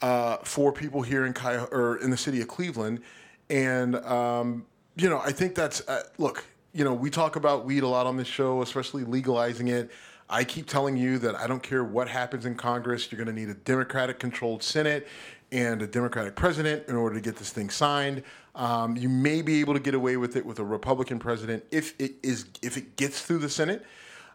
[0.00, 3.02] uh, for people here in Cuya- or in the city of Cleveland.
[3.50, 4.66] And um,
[4.96, 6.44] you know, I think that's uh, look.
[6.74, 9.90] You know, we talk about weed a lot on this show, especially legalizing it.
[10.30, 13.10] I keep telling you that I don't care what happens in Congress.
[13.10, 15.08] You're going to need a Democratic-controlled Senate
[15.50, 18.22] and a Democratic president in order to get this thing signed.
[18.54, 21.94] Um, you may be able to get away with it with a Republican president if
[21.98, 23.86] it is if it gets through the Senate.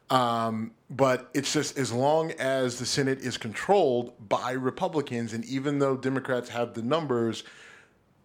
[0.10, 5.80] Um, but it's just as long as the Senate is controlled by Republicans, and even
[5.80, 7.44] though Democrats have the numbers,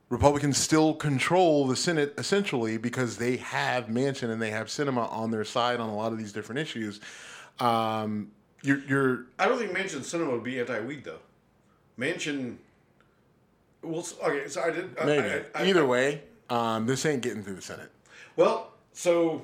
[0.09, 5.31] Republicans still control the Senate essentially because they have Manchin and they have Sinema on
[5.31, 7.01] their side on a lot of these different issues.
[7.61, 8.31] Um,
[8.63, 11.19] you're, you're I don't think Manchin Sinema would be anti-weed though.
[11.99, 12.57] Manchin.
[13.83, 14.49] Well, okay.
[14.49, 14.97] So I did.
[15.05, 16.23] Maybe I, I, either way.
[16.51, 17.91] Um, this ain't getting through the Senate.
[18.37, 19.43] Well, so.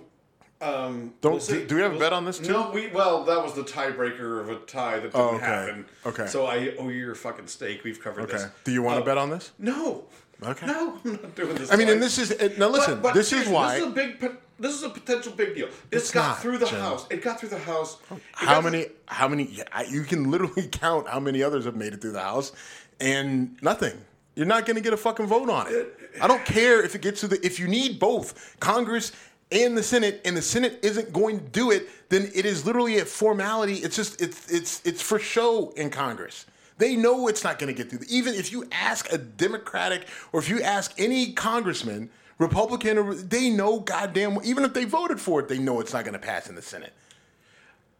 [0.60, 2.50] Um, Don't- we'll do- do we have a bet on this, too?
[2.52, 2.86] No, we.
[2.88, 5.44] Well, that was the tiebreaker of a tie that didn't Oh, okay.
[5.44, 5.84] happen.
[6.06, 6.26] Okay.
[6.26, 7.84] So I owe you your fucking steak.
[7.84, 8.34] We've covered Okay.
[8.38, 8.46] this.
[8.62, 9.50] Do you want to Uh, bet on this?
[9.58, 10.04] No.
[10.42, 10.66] Okay.
[10.66, 11.70] No, I'm not doing this.
[11.70, 12.68] I mean, and this is now.
[12.68, 13.74] Listen, But- but this is why.
[13.74, 14.20] this is a big.
[14.58, 15.68] This is a potential big deal.
[15.90, 16.78] This It's got not, through the Jim.
[16.80, 17.06] house.
[17.10, 17.98] It got through the house.
[18.10, 18.86] Oh, it how got many?
[19.06, 19.44] How many?
[19.44, 22.52] yeah, I- You can literally count how many others have made it through the House,
[23.00, 23.94] and nothing.
[24.36, 25.96] You're not going to get a fucking vote on it.
[26.20, 27.44] I don't care if it gets to the.
[27.46, 29.12] If you need both Congress
[29.52, 32.98] and the Senate, and the Senate isn't going to do it, then it is literally
[32.98, 33.74] a formality.
[33.74, 36.46] It's just it's it's it's for show in Congress.
[36.78, 38.06] They know it's not going to get through.
[38.08, 43.50] Even if you ask a Democratic or if you ask any congressman, Republican, or they
[43.50, 44.38] know goddamn.
[44.44, 46.62] Even if they voted for it, they know it's not going to pass in the
[46.62, 46.92] Senate.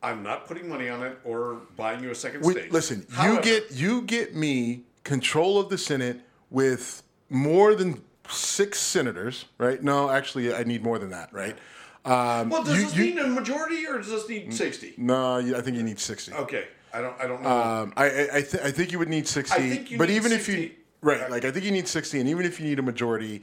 [0.03, 2.73] I'm not putting money on it or buying you a second Wait, steak.
[2.73, 6.21] listen, However, you get you get me control of the Senate
[6.51, 9.83] with more than six senators, right?
[9.83, 11.57] No, actually, I need more than that, right?
[12.05, 14.93] Um, Well, does you- this you- need a majority or does this need sixty?
[14.99, 16.33] no, I think you need sixty.
[16.35, 17.19] Okay, I don't.
[17.19, 17.49] I don't know.
[17.49, 19.57] Um, I I, th- I think you would need sixty.
[19.57, 20.71] I think you but need even if you
[21.01, 23.41] right, like I think you need sixty, and even if you need a majority,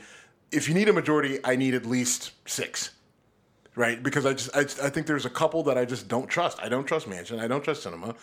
[0.52, 2.92] if you need a majority, I need at least six.
[3.74, 6.60] Right, because I just I, I think there's a couple that I just don't trust.
[6.62, 7.40] I don't trust Manchin.
[7.40, 8.16] I don't trust Sinema.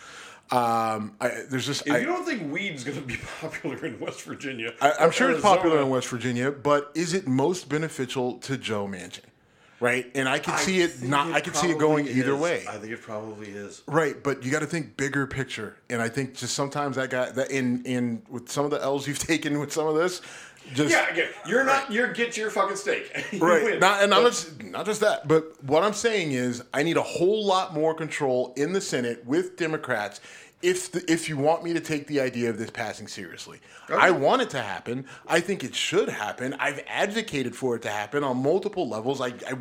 [0.51, 3.99] Um, I, there's just if I, you don't think weed's going to be popular in
[3.99, 7.67] West Virginia, I, I'm or sure it's popular in West Virginia, but is it most
[7.67, 9.25] beneficial to Joe Manchin?
[9.79, 11.31] Right, and I can see it not.
[11.31, 12.65] I can see it going probably either way.
[12.67, 13.81] I think it probably is.
[13.87, 17.31] Right, but you got to think bigger picture, and I think just sometimes that guy
[17.31, 20.21] that in in with some of the L's you've taken with some of this,
[20.73, 21.91] just Yeah, again, you're not.
[21.91, 23.11] You're get your fucking steak.
[23.31, 23.63] You right.
[23.63, 23.79] win.
[23.79, 26.97] Not, and But- not, just- not just that, but what I'm saying is I need
[26.97, 30.19] a whole lot more control in the Senate with Democrats.
[30.61, 34.11] If the, if you want me to take the idea of this passing seriously, I
[34.11, 35.05] want it to happen.
[35.25, 36.53] I think it should happen.
[36.59, 39.21] I've advocated for it to happen on multiple levels.
[39.21, 39.53] I, I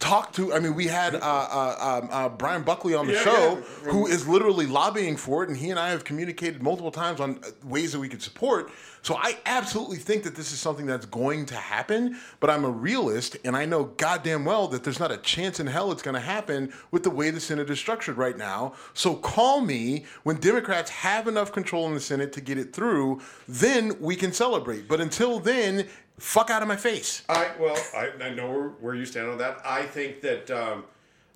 [0.00, 0.52] talked to.
[0.52, 3.90] I mean, we had uh, uh, um, uh, Brian Buckley on the Yeah, show, yeah.
[3.92, 7.40] who is literally lobbying for it, and he and I have communicated multiple times on
[7.64, 8.70] ways that we could support.
[9.06, 12.68] So I absolutely think that this is something that's going to happen, but I'm a
[12.68, 16.16] realist, and I know goddamn well that there's not a chance in hell it's going
[16.16, 18.72] to happen with the way the Senate is structured right now.
[18.94, 23.20] So call me when Democrats have enough control in the Senate to get it through,
[23.46, 24.88] then we can celebrate.
[24.88, 25.86] But until then,
[26.18, 27.22] fuck out of my face.
[27.28, 29.60] I well, I, I know where, you stand on that.
[29.64, 30.82] I think that um,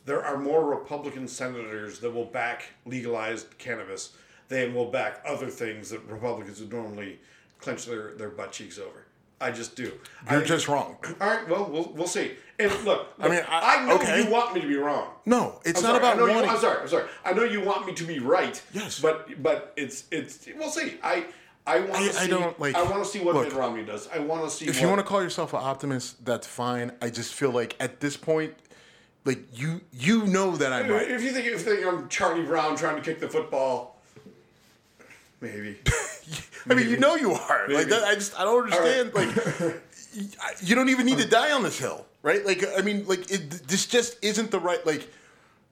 [0.06, 4.10] there are more Republican senators that will back legalized cannabis
[4.48, 7.20] than will back other things that Republicans would normally
[7.60, 9.06] clench their, their butt cheeks over.
[9.42, 9.92] I just do.
[10.26, 10.98] I You're think- just wrong.
[11.20, 11.48] All right.
[11.48, 12.32] Well, we'll we'll see.
[12.58, 14.22] And look, I mean, I- I know okay.
[14.22, 15.12] you want me to be wrong.
[15.24, 16.80] No, it's I'm not sorry, I about know you- I'm sorry.
[16.82, 17.08] I'm sorry.
[17.24, 18.60] I know you want me to be right.
[18.74, 19.00] Yes.
[19.00, 20.98] But but it's it's we'll see.
[21.02, 21.24] I
[21.66, 22.24] I want I- to see.
[22.24, 24.08] I don't, like- I want to see what look, Mitt Romney does.
[24.08, 24.66] I want to see.
[24.66, 26.92] if what, you want to call yourself an optimist, that's fine.
[27.00, 28.52] I just feel like at this point,
[29.24, 31.10] like you you know that I'm right.
[31.10, 33.89] If you think if you think I'm Charlie Brown trying to kick the football,
[35.40, 35.78] maybe.
[36.70, 37.68] I mean, you know you are.
[37.68, 39.14] Like that, I just I don't understand.
[39.14, 39.82] Like
[40.62, 42.44] you don't even need to die on this hill, right?
[42.44, 44.84] Like I mean, like it, this just isn't the right.
[44.86, 45.08] Like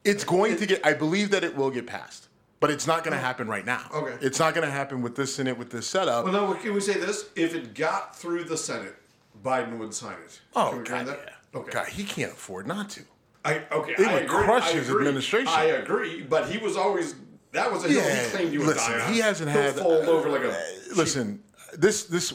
[0.04, 0.84] it's going to get.
[0.84, 2.28] I believe that it will get passed,
[2.60, 3.84] but it's not going to happen right now.
[3.92, 4.16] Okay.
[4.24, 6.24] it's not going to happen with this Senate with this setup.
[6.24, 6.54] Well, no.
[6.54, 7.28] Can we say this?
[7.36, 8.96] If it got through the Senate,
[9.44, 10.40] Biden would sign it.
[10.56, 11.20] oh God, that?
[11.26, 11.60] yeah.
[11.60, 11.70] Okay.
[11.70, 13.02] God, he can't afford not to.
[13.44, 13.92] I okay.
[13.92, 15.06] It I would agree, crush I his agree.
[15.06, 15.48] administration.
[15.48, 17.14] I agree, but he was always
[17.52, 19.12] That was a hill he claimed he would listen, die on.
[19.12, 19.74] he hasn't He'll had.
[19.74, 20.50] fall over like a.
[20.50, 20.60] uh,
[20.96, 21.42] listen,
[21.76, 22.32] this this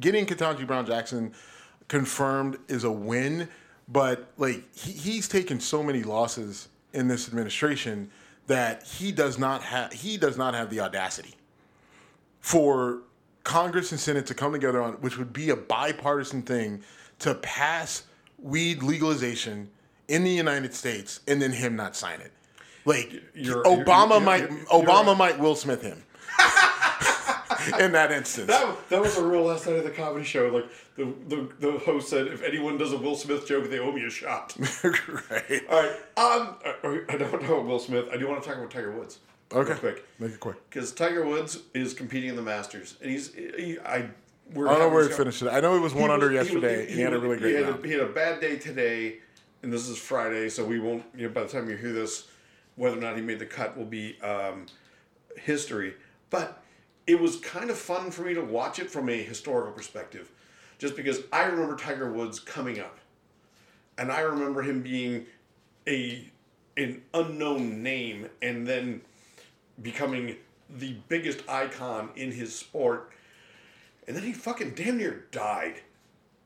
[0.00, 1.32] getting Ketanji Brown Jackson
[1.88, 3.48] confirmed is a win,
[3.88, 8.10] but like he, he's taken so many losses in this administration
[8.46, 11.34] that he does not have he does not have the audacity
[12.40, 13.00] for
[13.44, 16.82] Congress and Senate to come together on which would be a bipartisan thing
[17.18, 18.04] to pass
[18.38, 19.68] weed legalization
[20.08, 22.32] in the United States and then him not sign it.
[22.88, 26.02] Like You're- Obama you're- might you're- Obama might Will Smith him.
[27.80, 28.46] in that instance.
[28.46, 30.48] That, that was a rule last night of the comedy show.
[30.48, 30.66] Like
[30.96, 34.04] the, the the host said, if anyone does a Will Smith joke, they owe me
[34.04, 34.54] a shot.
[34.82, 35.62] right.
[35.68, 35.90] All right.
[36.16, 36.56] Um,
[37.08, 38.06] I, don't know Will Smith.
[38.12, 39.18] I do want to talk about Tiger Woods.
[39.52, 39.70] Okay.
[39.72, 40.04] Real quick.
[40.18, 40.56] Make it quick.
[40.70, 44.08] Because Tiger Woods is competing in the Masters, and he's he, I.
[44.54, 45.48] We're I don't know where he finished it.
[45.48, 46.90] I know he was one he under was- he was- yesterday.
[46.94, 49.18] He, had a really great he had a, he had a bad day today,
[49.62, 51.04] and this is Friday, so we won't.
[51.14, 52.28] You know, by the time you hear this,
[52.78, 54.64] whether or not he made the cut will be um,
[55.36, 55.94] history.
[56.30, 56.62] But
[57.06, 60.30] it was kind of fun for me to watch it from a historical perspective,
[60.78, 62.98] just because I remember Tiger Woods coming up,
[63.98, 65.26] and I remember him being
[65.86, 66.30] a
[66.76, 69.02] an unknown name, and then
[69.82, 70.36] becoming
[70.70, 73.12] the biggest icon in his sport
[74.08, 75.82] and then he fucking damn near died.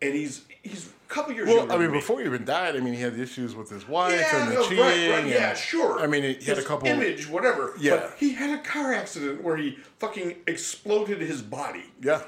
[0.03, 1.99] And he's he's a couple years Well, I mean, me.
[1.99, 4.55] before he even died, I mean, he had issues with his wife yeah, and the
[4.57, 4.79] no, cheating.
[4.85, 6.01] right, right, yeah, and- sure.
[6.01, 6.89] I mean, he had a His couple.
[6.89, 7.75] image, whatever.
[7.79, 7.97] Yeah.
[7.97, 12.23] but he had a car accident where he fucking exploded his body, Yeah,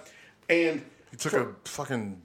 [0.48, 2.20] and he took a fucking,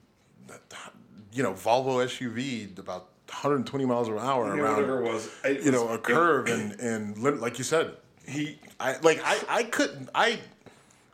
[1.34, 5.30] you know, Volvo SUV about 120 miles an hour you know, around, whatever it was.
[5.46, 7.94] It you was- know, a curve, and and like you said,
[8.28, 10.40] He I like I I couldn't I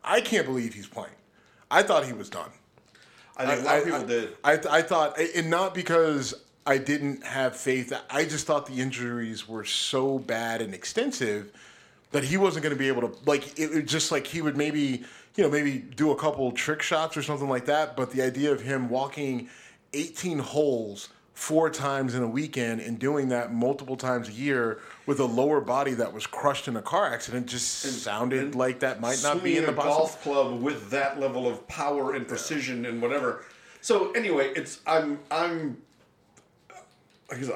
[0.03, 1.11] I can't believe he's playing.
[1.69, 2.49] I thought he was done.
[3.37, 4.37] I think a lot of people did.
[4.43, 6.33] I, I thought, and not because
[6.65, 7.93] I didn't have faith.
[8.09, 11.51] I just thought the injuries were so bad and extensive
[12.11, 13.15] that he wasn't going to be able to.
[13.25, 15.03] Like it was just like he would maybe,
[15.35, 17.95] you know, maybe do a couple trick shots or something like that.
[17.95, 19.49] But the idea of him walking
[19.93, 25.19] 18 holes four times in a weekend and doing that multiple times a year with
[25.19, 27.67] a lower body that was crushed in a car accident just
[28.01, 29.95] sounded like that might not be in the possible.
[29.95, 33.43] golf club with that level of power and precision and whatever.
[33.81, 35.77] So anyway, it's I'm I'm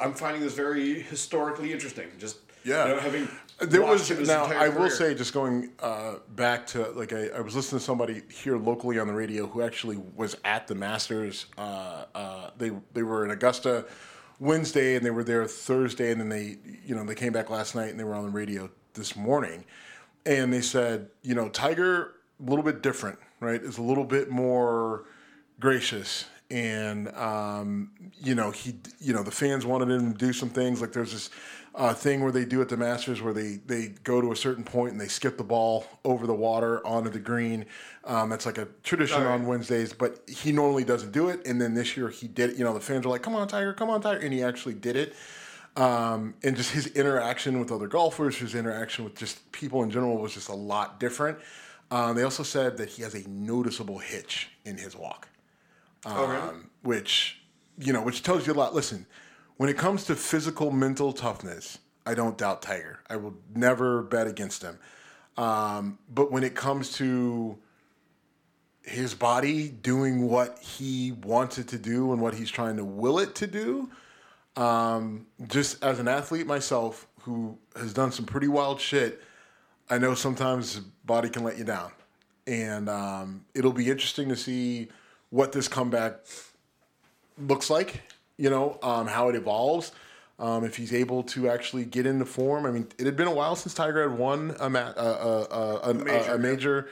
[0.02, 2.08] I'm finding this very historically interesting.
[2.20, 2.86] Just Yeah.
[2.90, 3.28] you know, having
[3.60, 4.46] There was now.
[4.46, 4.90] I will career.
[4.90, 9.00] say, just going uh, back to like I, I was listening to somebody here locally
[9.00, 11.46] on the radio who actually was at the Masters.
[11.58, 13.86] Uh, uh, they they were in Augusta
[14.40, 17.76] Wednesday and they were there Thursday, and then they you know they came back last
[17.76, 19.66] night and they were on the radio this morning,
[20.26, 23.62] and they said you know Tiger a little bit different, right?
[23.62, 25.04] Is a little bit more
[25.60, 27.92] gracious and um,
[28.22, 31.12] you know he you know the fans wanted him to do some things like there's
[31.12, 31.30] this
[31.76, 34.64] uh, thing where they do at the Masters where they they go to a certain
[34.64, 37.66] point and they skip the ball over the water onto the green.
[38.04, 41.46] Um, that's like a tradition on Wednesdays, but he normally doesn't do it.
[41.46, 42.52] And then this year he did.
[42.52, 42.56] it.
[42.58, 43.74] You know the fans were like, "Come on, Tiger!
[43.74, 45.14] Come on, Tiger!" And he actually did it.
[45.76, 50.18] Um, and just his interaction with other golfers, his interaction with just people in general
[50.18, 51.38] was just a lot different.
[51.92, 55.28] Um, they also said that he has a noticeable hitch in his walk
[56.06, 56.42] Oh, really?
[56.42, 57.42] um, which
[57.78, 58.74] you know, which tells you a lot.
[58.76, 59.06] Listen,
[59.60, 63.02] when it comes to physical, mental toughness, I don't doubt Tiger.
[63.10, 64.80] I will never bet against him.
[65.36, 67.58] Um, but when it comes to
[68.84, 73.20] his body doing what he wants it to do and what he's trying to will
[73.20, 73.92] it to do,
[74.56, 79.22] um, just as an athlete myself who has done some pretty wild shit,
[79.90, 81.92] I know sometimes body can let you down.
[82.48, 84.88] And um, it'll be interesting to see
[85.32, 86.22] what this comeback
[87.38, 88.04] looks like,
[88.40, 89.92] you know, um, how it evolves.
[90.40, 92.66] Um, if he's able to actually get into form.
[92.66, 95.80] I mean, it had been a while since Tiger had won a, ma- a, a,
[95.90, 96.90] a, major, major.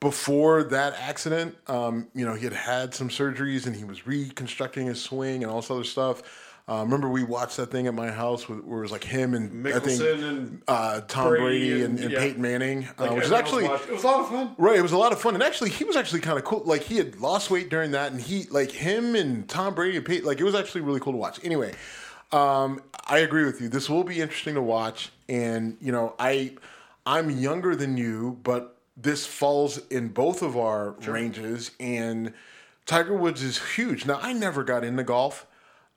[0.00, 4.86] Before that accident, um, you know, he had had some surgeries and he was reconstructing
[4.86, 6.49] his swing and all this other stuff.
[6.68, 9.34] Uh, remember, we watched that thing at my house where, where it was like him
[9.34, 12.18] and I think Mickelson and uh, Tom Brady Brady, and- and, and yeah.
[12.20, 14.54] Peyton Manning, uh, like, which is actually watched- it was a lot of fun.
[14.56, 16.62] Right, it was a lot of fun, and actually, he was actually kind of cool.
[16.64, 20.06] Like he had lost weight during that, and he like him and Tom Brady and
[20.06, 21.40] Peyton, like it was actually really cool to watch.
[21.44, 21.74] Anyway,
[22.30, 23.68] um, I agree with you.
[23.68, 26.52] This will be interesting to watch, and you know, I
[27.04, 32.32] I'm younger than you, but this falls in both of our ranges, and
[32.86, 34.06] Tiger Woods is huge.
[34.06, 35.46] Now, I never got into golf.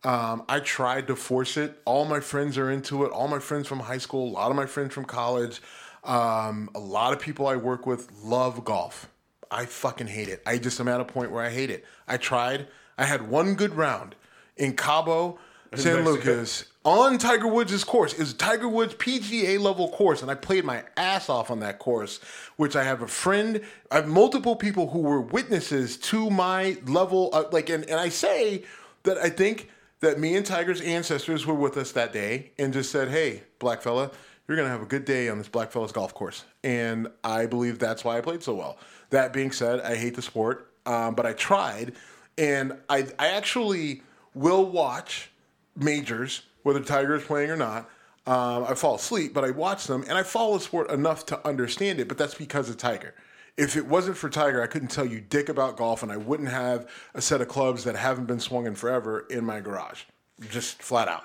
[0.04, 1.82] Um, I tried to force it.
[1.86, 3.12] All my friends are into it.
[3.12, 5.62] All my friends from high school, a lot of my friends from college,
[6.04, 9.10] um, a lot of people I work with love golf.
[9.50, 10.42] I fucking hate it.
[10.46, 11.86] I just am at a point where I hate it.
[12.08, 12.68] I tried.
[12.98, 14.16] I had one good round
[14.58, 15.40] in Cabo.
[15.76, 18.14] San Lucas on Tiger Woods' course.
[18.14, 22.20] Is Tiger Woods PGA level course, and I played my ass off on that course.
[22.58, 27.32] Which I have a friend, I have multiple people who were witnesses to my level.
[27.34, 28.64] Of, like, and, and I say
[29.04, 29.70] that I think
[30.04, 33.82] that me and Tiger's ancestors were with us that day and just said, "Hey, black
[33.82, 34.12] fella,
[34.48, 37.80] you're gonna have a good day on this black fella's golf course." And I believe
[37.80, 38.78] that's why I played so well.
[39.10, 41.94] That being said, I hate the sport, um, but I tried,
[42.38, 45.32] and I I actually will watch
[45.76, 47.90] majors, whether Tiger is playing or not.
[48.26, 51.46] Um, I fall asleep, but I watch them and I follow the sport enough to
[51.46, 52.08] understand it.
[52.08, 53.14] But that's because of Tiger.
[53.56, 56.50] If it wasn't for Tiger, I couldn't tell you dick about golf, and I wouldn't
[56.50, 60.04] have a set of clubs that haven't been swung in forever in my garage,
[60.50, 61.24] just flat out.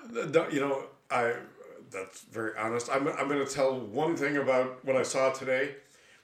[0.53, 1.35] You know, I
[1.91, 2.91] that's very honest.
[2.93, 5.75] I'm, I'm going to tell one thing about what I saw today,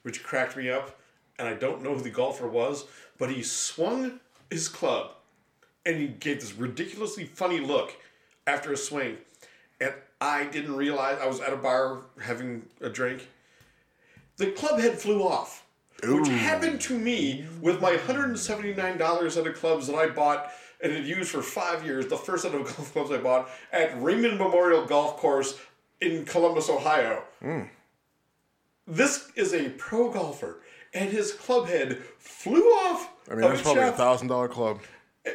[0.02, 0.98] which cracked me up,
[1.38, 2.84] and I don't know who the golfer was,
[3.18, 5.12] but he swung his club,
[5.86, 7.96] and he gave this ridiculously funny look
[8.46, 9.16] after a swing,
[9.80, 13.28] and I didn't realize I was at a bar having a drink.
[14.36, 15.63] The club head flew off,
[16.02, 20.50] which happened to me with my $179 set of clubs that I bought
[20.82, 22.06] and had used for five years.
[22.08, 25.58] The first set of golf clubs I bought at Raymond Memorial Golf Course
[26.00, 27.22] in Columbus, Ohio.
[27.40, 27.62] Hmm.
[28.86, 30.60] This is a pro golfer,
[30.92, 33.08] and his club head flew off.
[33.30, 34.80] I mean, that's probably a thousand dollar club.
[35.24, 35.30] Eh,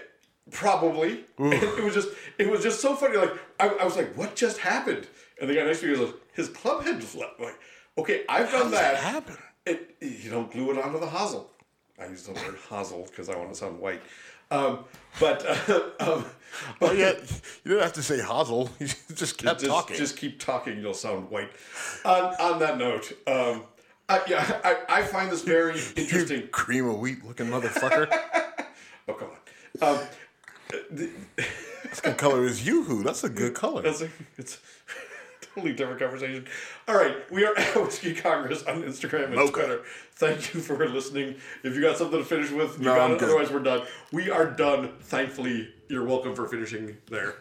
[0.51, 1.25] probably.
[1.39, 3.17] It was just it was just so funny.
[3.17, 5.07] Like I, I was like, what just happened?
[5.41, 7.39] And the guy next to me was like, his club head just left.
[7.39, 7.57] Like,
[7.97, 8.97] okay, I've done that.
[8.97, 9.37] happen?
[9.65, 11.45] It, you don't glue it onto the hosel.
[11.99, 14.01] I use the word hosel because I want to sound white.
[14.51, 14.79] Um,
[15.19, 16.25] but uh, um,
[16.81, 18.69] Oh yeah, you didn't have to say Hazel.
[18.79, 19.95] You just kept just, talking.
[19.97, 20.79] just keep talking.
[20.79, 21.51] You'll sound white.
[22.05, 23.63] On, on that note, um,
[24.07, 26.47] I, yeah, I, I find this very interesting.
[26.47, 28.07] cream of wheat looking motherfucker.
[29.07, 29.29] Oh come
[29.81, 29.97] on.
[29.97, 30.03] Um,
[31.83, 33.03] That's good color is YooHoo.
[33.03, 33.81] That's a good color.
[33.83, 34.59] That's a, it's
[35.61, 36.45] totally different conversation.
[36.87, 39.51] All right, we are at Whiskey Congress on Instagram and Okay.
[39.51, 39.81] Twitter.
[40.15, 41.35] Thank you for listening.
[41.63, 43.19] If you got something to finish with, you No, got I'm it.
[43.19, 43.29] good.
[43.29, 43.85] Otherwise, we're done.
[44.11, 44.93] We are done.
[45.01, 47.35] Thankfully, you're welcome for finishing there.